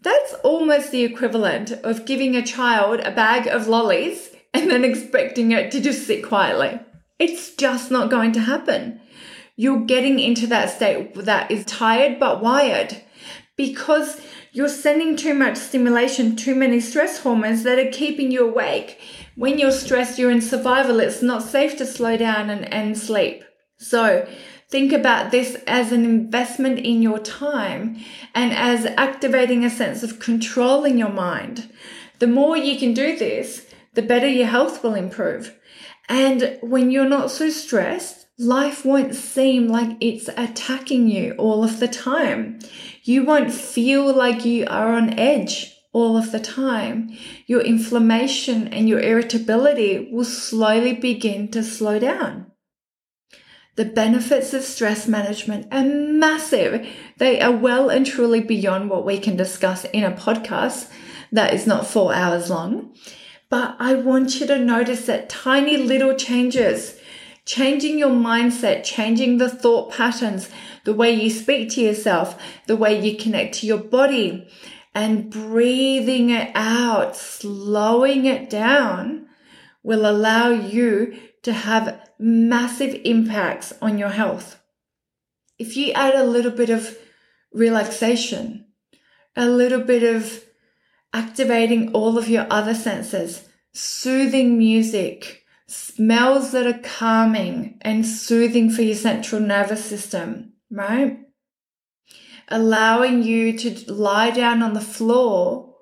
That's 0.00 0.34
almost 0.44 0.90
the 0.90 1.02
equivalent 1.02 1.72
of 1.72 2.06
giving 2.06 2.36
a 2.36 2.46
child 2.46 3.00
a 3.00 3.10
bag 3.10 3.46
of 3.46 3.66
lollies 3.66 4.30
and 4.54 4.70
then 4.70 4.84
expecting 4.84 5.52
it 5.52 5.70
to 5.72 5.80
just 5.80 6.06
sit 6.06 6.24
quietly. 6.24 6.80
It's 7.18 7.54
just 7.54 7.90
not 7.90 8.10
going 8.10 8.32
to 8.32 8.40
happen. 8.40 9.00
You're 9.56 9.84
getting 9.84 10.20
into 10.20 10.46
that 10.48 10.70
state 10.70 11.14
that 11.14 11.50
is 11.50 11.64
tired 11.64 12.20
but 12.20 12.40
wired 12.40 13.02
because 13.56 14.20
you're 14.52 14.68
sending 14.68 15.16
too 15.16 15.34
much 15.34 15.56
stimulation, 15.56 16.36
too 16.36 16.54
many 16.54 16.80
stress 16.80 17.18
hormones 17.18 17.64
that 17.64 17.78
are 17.78 17.90
keeping 17.90 18.30
you 18.30 18.48
awake. 18.48 19.00
When 19.34 19.58
you're 19.58 19.72
stressed, 19.72 20.18
you're 20.18 20.30
in 20.30 20.40
survival. 20.40 21.00
It's 21.00 21.22
not 21.22 21.42
safe 21.42 21.76
to 21.78 21.86
slow 21.86 22.16
down 22.16 22.50
and, 22.50 22.72
and 22.72 22.96
sleep. 22.96 23.44
So 23.78 24.28
think 24.68 24.92
about 24.92 25.30
this 25.30 25.56
as 25.66 25.92
an 25.92 26.04
investment 26.04 26.78
in 26.78 27.02
your 27.02 27.18
time 27.18 27.98
and 28.34 28.52
as 28.52 28.86
activating 28.96 29.64
a 29.64 29.70
sense 29.70 30.02
of 30.02 30.20
control 30.20 30.84
in 30.84 30.98
your 30.98 31.12
mind. 31.12 31.68
The 32.20 32.26
more 32.26 32.56
you 32.56 32.78
can 32.78 32.94
do 32.94 33.16
this, 33.16 33.66
the 33.94 34.02
better 34.02 34.28
your 34.28 34.46
health 34.46 34.82
will 34.82 34.94
improve. 34.94 35.54
And 36.08 36.58
when 36.62 36.90
you're 36.90 37.08
not 37.08 37.30
so 37.30 37.50
stressed, 37.50 38.26
life 38.38 38.84
won't 38.84 39.14
seem 39.14 39.68
like 39.68 39.96
it's 40.00 40.28
attacking 40.28 41.08
you 41.08 41.34
all 41.38 41.64
of 41.64 41.80
the 41.80 41.88
time. 41.88 42.60
You 43.02 43.24
won't 43.24 43.52
feel 43.52 44.14
like 44.14 44.44
you 44.44 44.66
are 44.68 44.94
on 44.94 45.18
edge 45.18 45.74
all 45.92 46.16
of 46.16 46.32
the 46.32 46.40
time. 46.40 47.16
Your 47.46 47.60
inflammation 47.60 48.68
and 48.68 48.88
your 48.88 49.00
irritability 49.00 50.08
will 50.12 50.24
slowly 50.24 50.94
begin 50.94 51.48
to 51.48 51.62
slow 51.62 51.98
down. 51.98 52.46
The 53.76 53.84
benefits 53.84 54.54
of 54.54 54.64
stress 54.64 55.06
management 55.06 55.68
are 55.70 55.84
massive. 55.84 56.86
They 57.18 57.40
are 57.40 57.52
well 57.52 57.90
and 57.90 58.04
truly 58.04 58.40
beyond 58.40 58.90
what 58.90 59.04
we 59.04 59.18
can 59.18 59.36
discuss 59.36 59.84
in 59.84 60.04
a 60.04 60.10
podcast 60.10 60.90
that 61.30 61.54
is 61.54 61.66
not 61.66 61.86
four 61.86 62.12
hours 62.12 62.50
long. 62.50 62.94
But 63.50 63.76
I 63.78 63.94
want 63.94 64.40
you 64.40 64.46
to 64.46 64.58
notice 64.58 65.06
that 65.06 65.30
tiny 65.30 65.76
little 65.76 66.14
changes, 66.14 66.98
changing 67.44 67.98
your 67.98 68.10
mindset, 68.10 68.84
changing 68.84 69.38
the 69.38 69.48
thought 69.48 69.92
patterns, 69.92 70.50
the 70.84 70.92
way 70.92 71.12
you 71.12 71.30
speak 71.30 71.70
to 71.70 71.80
yourself, 71.80 72.40
the 72.66 72.76
way 72.76 73.00
you 73.00 73.16
connect 73.16 73.54
to 73.56 73.66
your 73.66 73.78
body, 73.78 74.48
and 74.94 75.30
breathing 75.30 76.30
it 76.30 76.50
out, 76.54 77.16
slowing 77.16 78.26
it 78.26 78.50
down 78.50 79.26
will 79.82 80.04
allow 80.04 80.50
you 80.50 81.18
to 81.42 81.52
have 81.52 82.10
massive 82.18 83.00
impacts 83.04 83.72
on 83.80 83.96
your 83.96 84.10
health. 84.10 84.60
If 85.58 85.76
you 85.76 85.92
add 85.92 86.14
a 86.14 86.24
little 86.24 86.50
bit 86.50 86.68
of 86.68 86.98
relaxation, 87.52 88.66
a 89.34 89.46
little 89.46 89.80
bit 89.80 90.02
of 90.02 90.44
activating 91.12 91.92
all 91.92 92.18
of 92.18 92.28
your 92.28 92.46
other 92.50 92.74
senses, 92.74 93.48
soothing 93.72 94.58
music, 94.58 95.44
smells 95.66 96.52
that 96.52 96.66
are 96.66 96.80
calming 96.82 97.78
and 97.82 98.06
soothing 98.06 98.70
for 98.70 98.82
your 98.82 98.94
central 98.94 99.40
nervous 99.40 99.84
system, 99.84 100.52
right? 100.70 101.20
Allowing 102.48 103.22
you 103.22 103.56
to 103.58 103.92
lie 103.92 104.30
down 104.30 104.62
on 104.62 104.72
the 104.72 104.80
floor 104.80 105.74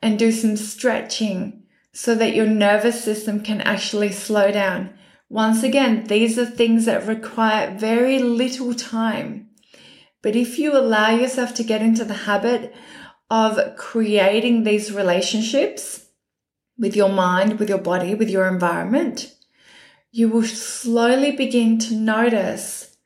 and 0.00 0.18
do 0.18 0.30
some 0.30 0.56
stretching 0.56 1.64
so 1.92 2.14
that 2.14 2.34
your 2.34 2.46
nervous 2.46 3.02
system 3.02 3.40
can 3.40 3.60
actually 3.60 4.12
slow 4.12 4.50
down. 4.52 4.92
Once 5.28 5.62
again, 5.62 6.04
these 6.04 6.38
are 6.38 6.46
things 6.46 6.84
that 6.84 7.06
require 7.06 7.76
very 7.76 8.18
little 8.18 8.74
time. 8.74 9.48
But 10.22 10.36
if 10.36 10.58
you 10.58 10.76
allow 10.76 11.10
yourself 11.10 11.54
to 11.54 11.64
get 11.64 11.82
into 11.82 12.04
the 12.04 12.14
habit 12.14 12.72
of 13.34 13.74
creating 13.76 14.62
these 14.62 14.92
relationships, 14.92 16.06
with 16.78 16.94
your 16.94 17.08
mind, 17.08 17.58
with 17.58 17.68
your 17.68 17.78
body, 17.78 18.14
with 18.14 18.30
your 18.30 18.46
environment, 18.46 19.34
you 20.12 20.28
will 20.28 20.44
slowly 20.44 21.32
begin 21.32 21.76
to 21.76 21.94
notice 21.94 22.96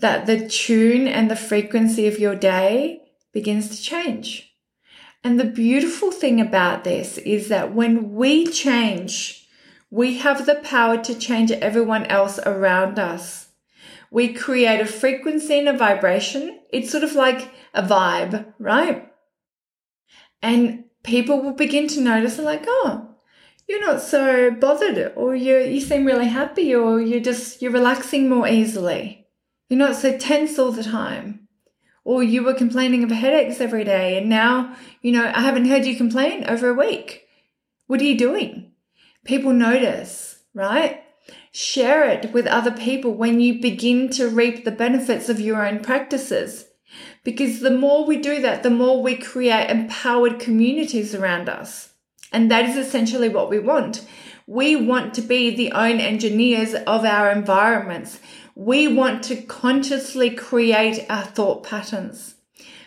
that 0.00 0.26
the 0.26 0.48
tune 0.48 1.06
and 1.06 1.30
the 1.30 1.36
frequency 1.36 2.08
of 2.08 2.18
your 2.18 2.34
day 2.34 3.00
begins 3.32 3.68
to 3.70 3.80
change. 3.80 4.56
And 5.22 5.38
the 5.38 5.44
beautiful 5.44 6.10
thing 6.10 6.40
about 6.40 6.82
this 6.82 7.18
is 7.18 7.48
that 7.48 7.72
when 7.72 8.14
we 8.14 8.48
change, 8.48 9.46
we 9.88 10.18
have 10.18 10.46
the 10.46 10.56
power 10.56 10.98
to 11.04 11.14
change 11.14 11.52
everyone 11.52 12.06
else 12.06 12.40
around 12.40 12.98
us. 12.98 13.50
We 14.10 14.32
create 14.34 14.80
a 14.80 14.86
frequency 14.86 15.60
and 15.60 15.68
a 15.68 15.78
vibration. 15.78 16.58
It's 16.70 16.90
sort 16.90 17.04
of 17.04 17.14
like 17.14 17.52
a 17.72 17.84
vibe, 17.84 18.52
right? 18.58 19.12
And 20.46 20.84
people 21.02 21.42
will 21.42 21.54
begin 21.54 21.88
to 21.88 22.00
notice, 22.00 22.38
like, 22.38 22.62
oh, 22.68 23.08
you're 23.66 23.84
not 23.84 24.00
so 24.00 24.52
bothered 24.52 25.12
or 25.16 25.34
you 25.34 25.58
you 25.58 25.80
seem 25.80 26.06
really 26.06 26.28
happy 26.28 26.72
or 26.72 27.00
you're 27.00 27.18
just 27.18 27.60
you're 27.60 27.72
relaxing 27.72 28.28
more 28.28 28.46
easily. 28.46 29.26
You're 29.68 29.80
not 29.80 29.96
so 29.96 30.16
tense 30.16 30.56
all 30.56 30.70
the 30.70 30.84
time. 30.84 31.48
Or 32.04 32.22
you 32.22 32.44
were 32.44 32.54
complaining 32.54 33.02
of 33.02 33.10
headaches 33.10 33.60
every 33.60 33.82
day 33.82 34.16
and 34.16 34.28
now, 34.28 34.76
you 35.02 35.10
know, 35.10 35.32
I 35.34 35.40
haven't 35.40 35.68
heard 35.68 35.84
you 35.84 35.96
complain 35.96 36.44
over 36.44 36.68
a 36.68 36.74
week. 36.74 37.24
What 37.88 38.00
are 38.00 38.04
you 38.04 38.16
doing? 38.16 38.70
People 39.24 39.52
notice, 39.52 40.44
right? 40.54 41.02
Share 41.50 42.08
it 42.08 42.32
with 42.32 42.46
other 42.46 42.70
people 42.70 43.12
when 43.14 43.40
you 43.40 43.60
begin 43.60 44.10
to 44.10 44.28
reap 44.28 44.64
the 44.64 44.70
benefits 44.70 45.28
of 45.28 45.40
your 45.40 45.66
own 45.66 45.80
practices. 45.80 46.66
Because 47.26 47.58
the 47.58 47.72
more 47.72 48.06
we 48.06 48.18
do 48.18 48.40
that, 48.42 48.62
the 48.62 48.70
more 48.70 49.02
we 49.02 49.16
create 49.16 49.68
empowered 49.68 50.38
communities 50.38 51.12
around 51.12 51.48
us. 51.48 51.92
And 52.32 52.48
that 52.52 52.66
is 52.66 52.76
essentially 52.76 53.28
what 53.28 53.50
we 53.50 53.58
want. 53.58 54.06
We 54.46 54.76
want 54.76 55.12
to 55.14 55.22
be 55.22 55.50
the 55.50 55.72
own 55.72 55.98
engineers 55.98 56.74
of 56.74 57.04
our 57.04 57.32
environments. 57.32 58.20
We 58.54 58.86
want 58.86 59.24
to 59.24 59.42
consciously 59.42 60.30
create 60.30 61.04
our 61.10 61.24
thought 61.24 61.64
patterns. 61.64 62.36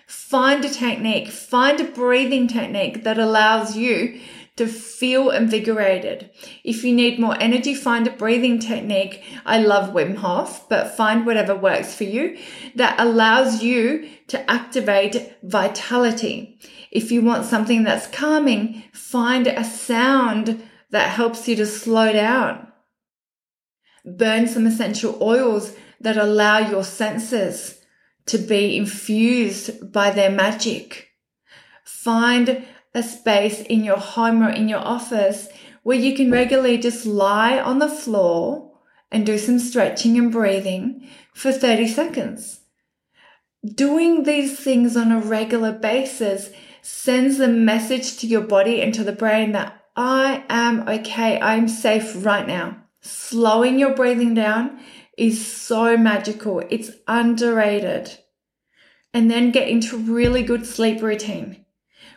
Find 0.08 0.64
a 0.64 0.70
technique, 0.70 1.28
find 1.28 1.78
a 1.82 1.92
breathing 1.92 2.48
technique 2.48 3.04
that 3.04 3.20
allows 3.20 3.76
you 3.76 4.22
to 4.60 4.68
feel 4.68 5.30
invigorated. 5.30 6.30
If 6.66 6.84
you 6.84 6.94
need 6.94 7.18
more 7.18 7.42
energy, 7.42 7.74
find 7.74 8.06
a 8.06 8.12
breathing 8.12 8.60
technique. 8.60 9.24
I 9.46 9.60
love 9.60 9.94
Wim 9.94 10.18
Hof, 10.18 10.68
but 10.68 10.98
find 10.98 11.26
whatever 11.26 11.56
works 11.56 11.96
for 11.96 12.04
you 12.04 12.38
that 12.76 13.00
allows 13.00 13.64
you 13.64 14.10
to 14.28 14.52
activate 14.52 15.34
vitality. 15.44 16.60
If 16.92 17.10
you 17.10 17.22
want 17.22 17.46
something 17.46 17.86
that's 17.86 18.08
calming, 18.08 18.84
find 18.92 19.48
a 19.48 19.64
sound 19.64 20.62
that 20.90 21.12
helps 21.12 21.48
you 21.48 21.56
to 21.56 21.66
slow 21.66 22.12
down. 22.12 22.68
Burn 24.04 24.46
some 24.46 24.68
essential 24.68 25.18
oils 25.22 25.74
that 26.02 26.18
allow 26.18 26.58
your 26.58 26.84
senses 26.84 27.80
to 28.26 28.38
be 28.38 28.76
infused 28.76 29.94
by 29.94 30.12
their 30.12 30.30
magic. 30.30 31.12
Find 31.86 32.68
a 32.94 33.04
space 33.04 33.62
in 33.62 33.84
your 33.84 33.98
home 33.98 34.44
or 34.44 34.50
in 34.50 34.68
your 34.68 34.80
office 34.80 35.48
where 35.84 35.98
you 35.98 36.16
can 36.16 36.32
regularly 36.32 36.78
just 36.78 37.06
lie 37.06 37.60
on 37.60 37.80
the 37.80 37.90
floor 37.90 38.72
and 39.12 39.26
do 39.26 39.38
some 39.38 39.60
stretching 39.60 40.18
and 40.18 40.32
breathing 40.32 41.08
for 41.34 41.52
30 41.52 41.88
seconds. 41.88 42.62
Doing 43.66 44.24
these 44.24 44.60
things 44.60 44.96
on 44.96 45.12
a 45.12 45.20
regular 45.20 45.72
basis 45.72 46.50
sends 46.82 47.40
a 47.40 47.48
message 47.48 48.18
to 48.18 48.28
your 48.28 48.42
body 48.42 48.82
and 48.82 48.94
to 48.94 49.04
the 49.04 49.12
brain 49.12 49.52
that 49.52 49.84
I 49.96 50.44
am 50.50 50.88
okay. 50.88 51.40
I'm 51.42 51.68
safe 51.68 52.26
right 52.26 52.48
now. 52.48 52.78
Slowing 53.02 53.80
your 53.80 53.94
breathing 53.94 54.34
down 54.34 54.80
is 55.18 55.46
so 55.46 55.98
magical. 55.98 56.64
It's 56.70 56.92
underrated. 57.08 58.18
And 59.14 59.30
then 59.30 59.52
get 59.52 59.68
into 59.68 59.98
really 59.98 60.44
good 60.44 60.66
sleep 60.66 61.02
routine. 61.02 61.66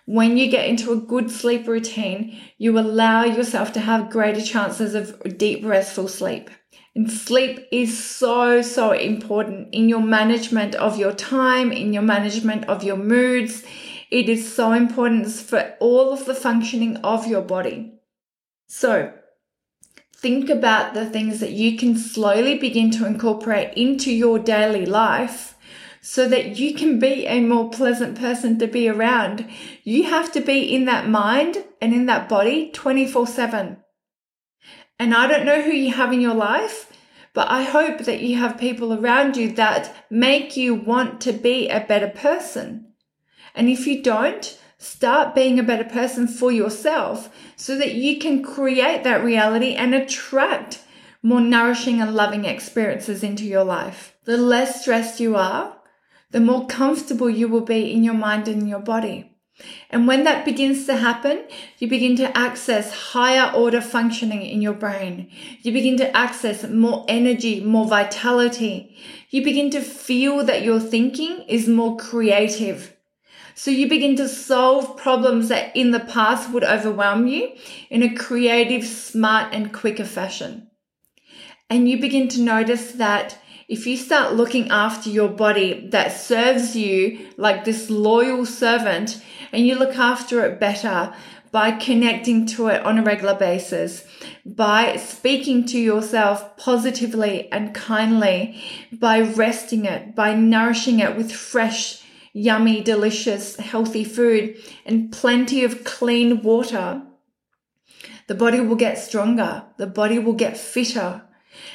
When 0.06 0.36
you 0.36 0.50
get 0.50 0.68
into 0.68 0.92
a 0.92 0.96
good 0.96 1.30
sleep 1.30 1.68
routine, 1.68 2.36
you 2.58 2.78
allow 2.78 3.24
yourself 3.24 3.72
to 3.74 3.80
have 3.80 4.10
greater 4.10 4.42
chances 4.42 4.94
of 4.94 5.38
deep 5.38 5.64
restful 5.64 6.08
sleep. 6.08 6.50
And 6.94 7.10
sleep 7.10 7.68
is 7.70 8.04
so, 8.04 8.62
so 8.62 8.92
important 8.92 9.68
in 9.72 9.88
your 9.88 10.02
management 10.02 10.74
of 10.74 10.98
your 10.98 11.12
time, 11.12 11.72
in 11.72 11.92
your 11.92 12.02
management 12.02 12.64
of 12.66 12.82
your 12.82 12.96
moods, 12.96 13.62
it 14.10 14.28
is 14.28 14.52
so 14.52 14.72
important 14.72 15.30
for 15.30 15.74
all 15.80 16.12
of 16.12 16.26
the 16.26 16.34
functioning 16.34 16.96
of 16.98 17.26
your 17.26 17.40
body. 17.40 17.94
So, 18.66 19.12
think 20.14 20.50
about 20.50 20.94
the 20.94 21.08
things 21.08 21.40
that 21.40 21.52
you 21.52 21.78
can 21.78 21.96
slowly 21.96 22.58
begin 22.58 22.90
to 22.92 23.06
incorporate 23.06 23.72
into 23.74 24.12
your 24.12 24.38
daily 24.38 24.84
life 24.84 25.51
so 26.04 26.28
that 26.28 26.58
you 26.58 26.74
can 26.74 26.98
be 26.98 27.26
a 27.26 27.40
more 27.40 27.70
pleasant 27.70 28.18
person 28.18 28.58
to 28.58 28.66
be 28.66 28.88
around. 28.88 29.48
You 29.84 30.02
have 30.04 30.32
to 30.32 30.40
be 30.40 30.74
in 30.74 30.84
that 30.86 31.08
mind 31.08 31.64
and 31.80 31.94
in 31.94 32.06
that 32.06 32.28
body 32.28 32.70
24 32.72 33.26
7. 33.28 33.76
And 34.98 35.14
I 35.14 35.26
don't 35.28 35.46
know 35.46 35.62
who 35.62 35.70
you 35.70 35.92
have 35.92 36.12
in 36.12 36.20
your 36.20 36.34
life, 36.34 36.92
but 37.32 37.48
I 37.48 37.62
hope 37.62 38.00
that 38.00 38.20
you 38.20 38.36
have 38.36 38.58
people 38.58 38.92
around 38.92 39.36
you 39.36 39.52
that 39.52 39.94
make 40.10 40.56
you 40.56 40.74
want 40.74 41.20
to 41.22 41.32
be 41.32 41.68
a 41.68 41.80
better 41.80 42.08
person. 42.08 42.92
And 43.54 43.68
if 43.68 43.86
you 43.86 44.02
don't, 44.02 44.58
start 44.78 45.36
being 45.36 45.60
a 45.60 45.62
better 45.62 45.84
person 45.84 46.26
for 46.26 46.50
yourself 46.50 47.32
so 47.54 47.78
that 47.78 47.94
you 47.94 48.18
can 48.18 48.42
create 48.42 49.04
that 49.04 49.22
reality 49.22 49.74
and 49.74 49.94
attract 49.94 50.80
more 51.22 51.40
nourishing 51.40 52.00
and 52.00 52.12
loving 52.12 52.44
experiences 52.44 53.22
into 53.22 53.44
your 53.44 53.62
life. 53.62 54.16
The 54.24 54.36
less 54.36 54.82
stressed 54.82 55.20
you 55.20 55.36
are, 55.36 55.76
the 56.32 56.40
more 56.40 56.66
comfortable 56.66 57.30
you 57.30 57.48
will 57.48 57.62
be 57.62 57.92
in 57.92 58.02
your 58.02 58.14
mind 58.14 58.48
and 58.48 58.68
your 58.68 58.80
body. 58.80 59.32
And 59.90 60.08
when 60.08 60.24
that 60.24 60.44
begins 60.44 60.86
to 60.86 60.96
happen, 60.96 61.44
you 61.78 61.88
begin 61.88 62.16
to 62.16 62.36
access 62.36 63.12
higher 63.12 63.52
order 63.54 63.80
functioning 63.80 64.42
in 64.42 64.62
your 64.62 64.72
brain. 64.72 65.30
You 65.60 65.72
begin 65.72 65.98
to 65.98 66.16
access 66.16 66.66
more 66.68 67.04
energy, 67.06 67.60
more 67.60 67.86
vitality. 67.86 68.96
You 69.28 69.44
begin 69.44 69.70
to 69.70 69.80
feel 69.80 70.44
that 70.44 70.62
your 70.62 70.80
thinking 70.80 71.44
is 71.48 71.68
more 71.68 71.96
creative. 71.96 72.96
So 73.54 73.70
you 73.70 73.88
begin 73.88 74.16
to 74.16 74.28
solve 74.28 74.96
problems 74.96 75.48
that 75.48 75.76
in 75.76 75.90
the 75.90 76.00
past 76.00 76.50
would 76.50 76.64
overwhelm 76.64 77.26
you 77.26 77.52
in 77.90 78.02
a 78.02 78.14
creative, 78.14 78.84
smart, 78.84 79.52
and 79.52 79.72
quicker 79.72 80.06
fashion. 80.06 80.70
And 81.68 81.88
you 81.88 82.00
begin 82.00 82.28
to 82.28 82.40
notice 82.40 82.92
that 82.92 83.38
if 83.68 83.86
you 83.86 83.96
start 83.96 84.34
looking 84.34 84.70
after 84.70 85.10
your 85.10 85.28
body 85.28 85.88
that 85.90 86.12
serves 86.12 86.76
you 86.76 87.26
like 87.36 87.64
this 87.64 87.90
loyal 87.90 88.44
servant 88.46 89.22
and 89.52 89.66
you 89.66 89.74
look 89.74 89.96
after 89.96 90.44
it 90.44 90.60
better 90.60 91.14
by 91.50 91.70
connecting 91.70 92.46
to 92.46 92.68
it 92.68 92.82
on 92.84 92.98
a 92.98 93.02
regular 93.02 93.34
basis, 93.34 94.06
by 94.44 94.96
speaking 94.96 95.66
to 95.66 95.78
yourself 95.78 96.56
positively 96.56 97.50
and 97.52 97.74
kindly, 97.74 98.60
by 98.90 99.20
resting 99.20 99.84
it, 99.84 100.14
by 100.14 100.34
nourishing 100.34 100.98
it 100.98 101.14
with 101.14 101.30
fresh 101.30 102.02
yummy, 102.32 102.80
delicious, 102.80 103.56
healthy 103.56 104.04
food 104.04 104.56
and 104.86 105.12
plenty 105.12 105.62
of 105.62 105.84
clean 105.84 106.40
water, 106.42 107.02
the 108.28 108.34
body 108.34 108.60
will 108.60 108.76
get 108.76 108.98
stronger. 108.98 109.64
The 109.76 109.86
body 109.86 110.18
will 110.18 110.32
get 110.32 110.56
fitter. 110.56 111.22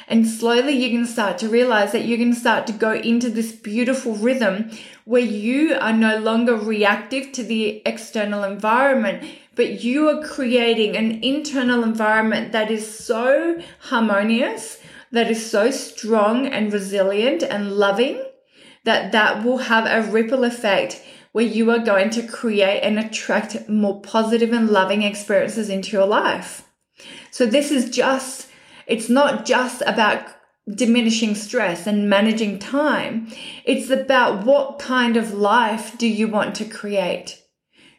And 0.06 0.26
slowly 0.26 0.72
you 0.72 0.90
can 0.90 1.06
start 1.06 1.38
to 1.38 1.48
realize 1.48 1.92
that 1.92 2.04
you 2.04 2.16
can 2.16 2.34
start 2.34 2.66
to 2.66 2.72
go 2.72 2.92
into 2.92 3.30
this 3.30 3.52
beautiful 3.52 4.14
rhythm 4.14 4.70
where 5.04 5.22
you 5.22 5.74
are 5.74 5.92
no 5.92 6.18
longer 6.18 6.56
reactive 6.56 7.32
to 7.32 7.42
the 7.42 7.82
external 7.86 8.44
environment, 8.44 9.28
but 9.54 9.82
you 9.82 10.08
are 10.08 10.26
creating 10.26 10.96
an 10.96 11.22
internal 11.22 11.82
environment 11.82 12.52
that 12.52 12.70
is 12.70 12.98
so 12.98 13.60
harmonious, 13.80 14.78
that 15.10 15.30
is 15.30 15.50
so 15.50 15.70
strong 15.70 16.46
and 16.46 16.72
resilient 16.72 17.42
and 17.42 17.72
loving 17.72 18.22
that 18.84 19.12
that 19.12 19.44
will 19.44 19.58
have 19.58 19.86
a 19.86 20.10
ripple 20.10 20.44
effect 20.44 21.02
where 21.32 21.44
you 21.44 21.70
are 21.70 21.78
going 21.78 22.10
to 22.10 22.26
create 22.26 22.80
and 22.80 22.98
attract 22.98 23.68
more 23.68 24.00
positive 24.00 24.52
and 24.52 24.70
loving 24.70 25.02
experiences 25.02 25.68
into 25.68 25.96
your 25.96 26.06
life. 26.06 26.68
So 27.30 27.46
this 27.46 27.70
is 27.70 27.90
just, 27.90 28.47
it's 28.88 29.08
not 29.08 29.44
just 29.44 29.82
about 29.86 30.26
diminishing 30.74 31.34
stress 31.34 31.86
and 31.86 32.08
managing 32.08 32.58
time. 32.58 33.28
It's 33.64 33.90
about 33.90 34.44
what 34.44 34.78
kind 34.78 35.16
of 35.16 35.34
life 35.34 35.96
do 35.98 36.06
you 36.06 36.28
want 36.28 36.54
to 36.56 36.64
create? 36.64 37.42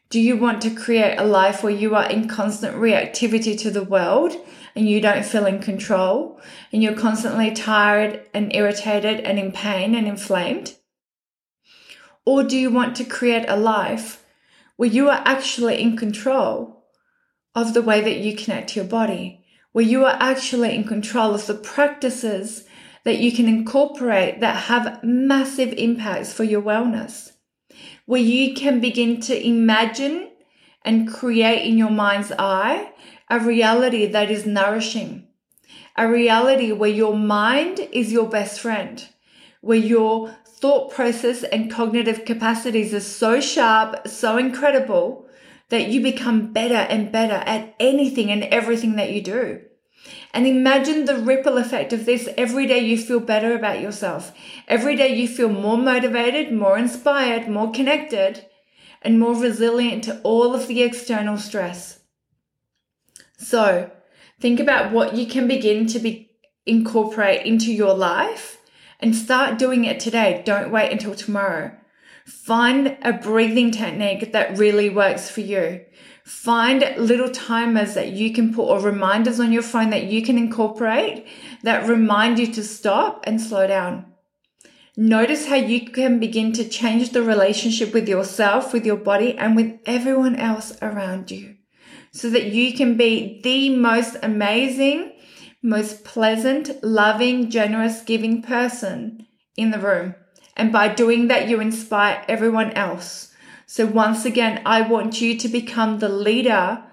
Do 0.10 0.20
you 0.20 0.36
want 0.36 0.62
to 0.64 0.72
create 0.72 1.18
a 1.18 1.24
life 1.24 1.64
where 1.64 1.72
you 1.72 1.96
are 1.96 2.10
in 2.10 2.28
constant 2.28 2.76
reactivity 2.76 3.58
to 3.60 3.70
the 3.70 3.84
world 3.84 4.36
and 4.76 4.90
you 4.90 5.00
don't 5.00 5.26
feel 5.26 5.46
in 5.46 5.60
control 5.60 6.42
and 6.74 6.82
you're 6.82 6.96
constantly 6.96 7.52
tired 7.52 8.28
and 8.34 8.54
irritated 8.56 9.20
and 9.20 9.38
in 9.38 9.52
pain 9.52 9.94
and 9.94 10.08
inflamed? 10.08 10.76
Or 12.26 12.44
do 12.44 12.58
you 12.58 12.72
want 12.72 12.96
to 12.96 13.04
create 13.04 13.46
a 13.48 13.56
life 13.56 14.26
where 14.76 14.90
you 14.90 15.10
are 15.10 15.22
actually 15.26 15.82
in 15.82 15.98
control 15.98 16.86
of 17.54 17.74
the 17.74 17.82
way 17.82 18.02
that 18.02 18.18
you 18.18 18.36
connect 18.36 18.70
to 18.70 18.80
your 18.80 18.90
body, 18.90 19.39
where 19.72 19.86
you 19.86 20.06
are 20.06 20.18
actually 20.20 20.76
in 20.76 20.84
control 20.84 21.36
of 21.36 21.46
the 21.46 21.54
practices 21.54 22.66
that 23.04 23.20
you 23.20 23.32
can 23.32 23.48
incorporate 23.48 24.40
that 24.42 24.64
have 24.64 25.04
massive 25.04 25.74
impacts 25.74 26.34
for 26.34 26.44
your 26.44 26.62
wellness, 26.62 27.32
where 28.06 28.22
you 28.22 28.54
can 28.54 28.80
begin 28.80 29.22
to 29.22 29.48
imagine 29.48 30.30
and 30.84 31.12
create 31.12 31.66
in 31.66 31.78
your 31.78 31.90
mind's 31.90 32.32
eye 32.40 32.92
a 33.30 33.40
reality 33.40 34.06
that 34.08 34.32
is 34.32 34.46
nourishing, 34.46 35.28
a 35.96 36.08
reality 36.08 36.72
where 36.72 36.90
your 36.90 37.16
mind 37.16 37.80
is 37.92 38.12
your 38.12 38.28
best 38.28 38.60
friend, 38.60 39.08
where 39.62 39.78
your 39.78 40.36
thought 40.46 40.92
process 40.92 41.44
and 41.44 41.72
cognitive 41.72 42.26
capacities 42.26 42.94
are 42.94 43.00
so 43.00 43.40
sharp, 43.40 44.08
so 44.08 44.38
incredible 44.38 45.29
that 45.70 45.88
you 45.88 46.02
become 46.02 46.52
better 46.52 46.76
and 46.76 47.12
better 47.12 47.36
at 47.46 47.76
anything 47.80 48.32
and 48.32 48.44
everything 48.46 48.96
that 48.96 49.12
you 49.12 49.22
do. 49.22 49.62
And 50.34 50.48
imagine 50.48 51.06
the 51.06 51.18
ripple 51.18 51.58
effect 51.58 51.94
of 51.94 52.06
this. 52.06 52.30
Every 52.38 52.66
day 52.68 52.80
you 52.80 52.98
feel 52.98 53.20
better 53.20 53.56
about 53.56 53.82
yourself. 53.82 54.32
Every 54.68 54.96
day 54.96 55.16
you 55.16 55.28
feel 55.28 55.50
more 55.50 55.78
motivated, 55.78 56.54
more 56.54 56.78
inspired, 56.78 57.48
more 57.48 57.72
connected, 57.72 58.46
and 59.02 59.20
more 59.20 59.36
resilient 59.36 60.04
to 60.06 60.22
all 60.22 60.54
of 60.54 60.68
the 60.68 60.82
external 60.84 61.38
stress. 61.38 62.00
So 63.38 63.92
think 64.40 64.60
about 64.60 64.92
what 64.92 65.16
you 65.16 65.26
can 65.26 65.48
begin 65.48 65.88
to 65.88 66.00
be, 66.00 66.32
incorporate 66.66 67.46
into 67.46 67.74
your 67.74 67.94
life 67.94 68.58
and 69.00 69.16
start 69.16 69.58
doing 69.58 69.86
it 69.86 70.00
today. 70.00 70.42
Don't 70.46 70.72
wait 70.72 70.92
until 70.92 71.16
tomorrow. 71.16 71.76
Find 72.30 72.98
a 73.02 73.14
breathing 73.14 73.72
technique 73.72 74.32
that 74.32 74.58
really 74.58 74.90
works 74.90 75.30
for 75.30 75.42
you. 75.42 75.82
Find 76.24 76.82
little 76.98 77.30
timers 77.30 77.96
that 77.96 78.12
you 78.12 78.34
can 78.34 78.54
put 78.54 78.66
or 78.66 78.80
reminders 78.80 79.40
on 79.40 79.52
your 79.52 79.64
phone 79.64 79.90
that 79.90 80.04
you 80.04 80.22
can 80.22 80.38
incorporate 80.38 81.26
that 81.64 81.90
remind 81.90 82.38
you 82.38 82.48
to 82.54 82.64
stop 82.64 83.24
and 83.26 83.42
slow 83.42 83.66
down. 83.66 84.06
Notice 84.96 85.48
how 85.48 85.56
you 85.56 85.90
can 85.90 86.20
begin 86.20 86.52
to 86.54 86.68
change 86.68 87.12
the 87.12 87.24
relationship 87.24 87.94
with 87.94 88.08
yourself, 88.08 88.74
with 88.74 88.86
your 88.86 88.98
body, 88.98 89.38
and 89.38 89.56
with 89.56 89.80
everyone 89.86 90.36
else 90.36 90.78
around 90.82 91.32
you 91.32 91.56
so 92.12 92.30
that 92.30 92.48
you 92.48 92.74
can 92.74 92.98
be 92.98 93.40
the 93.44 93.70
most 93.70 94.18
amazing 94.22 95.14
most 95.62 96.04
pleasant, 96.04 96.84
loving, 96.84 97.50
generous, 97.50 98.02
giving 98.02 98.42
person 98.42 99.26
in 99.58 99.72
the 99.72 99.80
room. 99.80 100.16
And 100.60 100.74
by 100.74 100.90
doing 100.90 101.30
that, 101.30 101.48
you 101.48 101.62
inspire 101.62 102.26
everyone 102.28 102.72
else. 102.74 103.34
So 103.66 103.86
once 103.86 104.26
again, 104.26 104.62
I 104.66 104.82
want 104.82 105.22
you 105.22 105.38
to 105.38 105.48
become 105.48 106.00
the 106.00 106.10
leader 106.10 106.84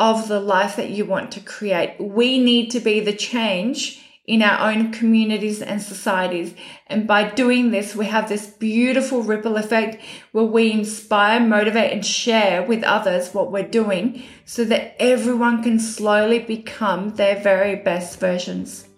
of 0.00 0.26
the 0.26 0.40
life 0.40 0.74
that 0.74 0.90
you 0.90 1.04
want 1.04 1.30
to 1.32 1.40
create. 1.40 1.94
We 2.00 2.40
need 2.40 2.72
to 2.72 2.80
be 2.80 2.98
the 2.98 3.12
change 3.12 4.04
in 4.26 4.42
our 4.42 4.68
own 4.68 4.90
communities 4.90 5.62
and 5.62 5.80
societies. 5.80 6.54
And 6.88 7.06
by 7.06 7.30
doing 7.30 7.70
this, 7.70 7.94
we 7.94 8.06
have 8.06 8.28
this 8.28 8.48
beautiful 8.48 9.22
ripple 9.22 9.58
effect 9.58 10.02
where 10.32 10.44
we 10.44 10.72
inspire, 10.72 11.38
motivate, 11.38 11.92
and 11.92 12.04
share 12.04 12.64
with 12.64 12.82
others 12.82 13.32
what 13.32 13.52
we're 13.52 13.68
doing 13.68 14.24
so 14.44 14.64
that 14.64 14.96
everyone 15.00 15.62
can 15.62 15.78
slowly 15.78 16.40
become 16.40 17.10
their 17.10 17.40
very 17.40 17.76
best 17.76 18.18
versions. 18.18 18.88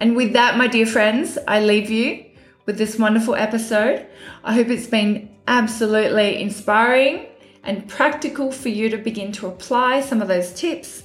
And 0.00 0.16
with 0.16 0.32
that, 0.32 0.56
my 0.56 0.66
dear 0.66 0.86
friends, 0.86 1.38
I 1.46 1.60
leave 1.60 1.88
you 1.88 2.24
with 2.68 2.76
this 2.76 2.98
wonderful 2.98 3.34
episode. 3.34 4.06
I 4.44 4.52
hope 4.52 4.68
it's 4.68 4.86
been 4.86 5.30
absolutely 5.48 6.38
inspiring 6.38 7.24
and 7.64 7.88
practical 7.88 8.52
for 8.52 8.68
you 8.68 8.90
to 8.90 8.98
begin 8.98 9.32
to 9.32 9.46
apply 9.46 10.02
some 10.02 10.20
of 10.20 10.28
those 10.28 10.52
tips 10.52 11.04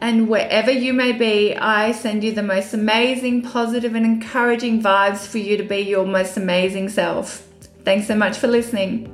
and 0.00 0.28
wherever 0.28 0.72
you 0.72 0.92
may 0.92 1.12
be, 1.12 1.56
I 1.56 1.92
send 1.92 2.24
you 2.24 2.32
the 2.32 2.42
most 2.42 2.74
amazing, 2.74 3.42
positive, 3.42 3.94
and 3.94 4.04
encouraging 4.04 4.82
vibes 4.82 5.24
for 5.26 5.38
you 5.38 5.56
to 5.56 5.62
be 5.62 5.78
your 5.78 6.04
most 6.04 6.36
amazing 6.36 6.88
self. 6.88 7.46
Thanks 7.84 8.08
so 8.08 8.16
much 8.16 8.36
for 8.36 8.48
listening. 8.48 9.04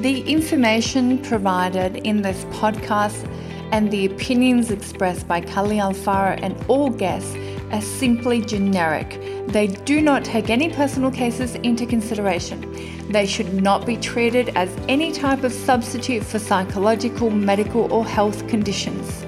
The 0.00 0.22
information 0.22 1.18
provided 1.18 1.96
in 2.06 2.22
this 2.22 2.44
podcast 2.44 3.28
and 3.72 3.90
the 3.90 4.04
opinions 4.04 4.70
expressed 4.70 5.26
by 5.26 5.40
Kali 5.40 5.78
Alfaro 5.78 6.38
and 6.42 6.54
all 6.68 6.90
guests 6.90 7.34
are 7.72 7.80
simply 7.80 8.42
generic. 8.42 9.18
They 9.48 9.66
do 9.66 10.02
not 10.02 10.26
take 10.26 10.50
any 10.50 10.68
personal 10.68 11.10
cases 11.10 11.54
into 11.56 11.86
consideration. 11.86 12.60
They 13.10 13.24
should 13.26 13.54
not 13.54 13.86
be 13.86 13.96
treated 13.96 14.50
as 14.50 14.68
any 14.88 15.10
type 15.10 15.42
of 15.42 15.52
substitute 15.52 16.22
for 16.22 16.38
psychological, 16.38 17.30
medical, 17.30 17.90
or 17.90 18.04
health 18.04 18.46
conditions. 18.46 19.22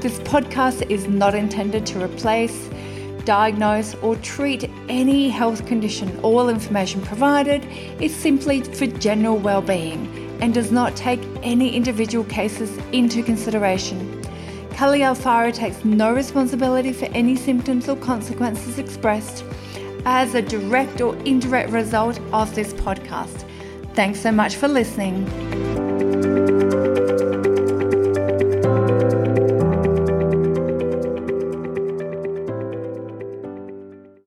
This 0.00 0.20
podcast 0.20 0.88
is 0.88 1.08
not 1.08 1.34
intended 1.34 1.84
to 1.86 2.02
replace, 2.02 2.70
diagnose, 3.24 3.96
or 3.96 4.14
treat 4.16 4.70
any 4.88 5.28
health 5.28 5.66
condition. 5.66 6.20
All 6.20 6.48
information 6.48 7.02
provided 7.02 7.64
is 8.00 8.14
simply 8.14 8.62
for 8.62 8.86
general 8.86 9.38
well-being 9.38 10.27
and 10.40 10.54
does 10.54 10.70
not 10.70 10.96
take 10.96 11.20
any 11.42 11.74
individual 11.74 12.24
cases 12.24 12.76
into 12.92 13.22
consideration. 13.22 14.22
Kali 14.72 15.00
Alfaro 15.00 15.52
takes 15.52 15.84
no 15.84 16.12
responsibility 16.12 16.92
for 16.92 17.06
any 17.06 17.34
symptoms 17.34 17.88
or 17.88 17.96
consequences 17.96 18.78
expressed 18.78 19.44
as 20.04 20.34
a 20.34 20.42
direct 20.42 21.00
or 21.00 21.16
indirect 21.24 21.70
result 21.70 22.20
of 22.32 22.54
this 22.54 22.72
podcast. 22.74 23.44
Thanks 23.94 24.20
so 24.20 24.30
much 24.30 24.54
for 24.54 24.68
listening. 24.68 25.67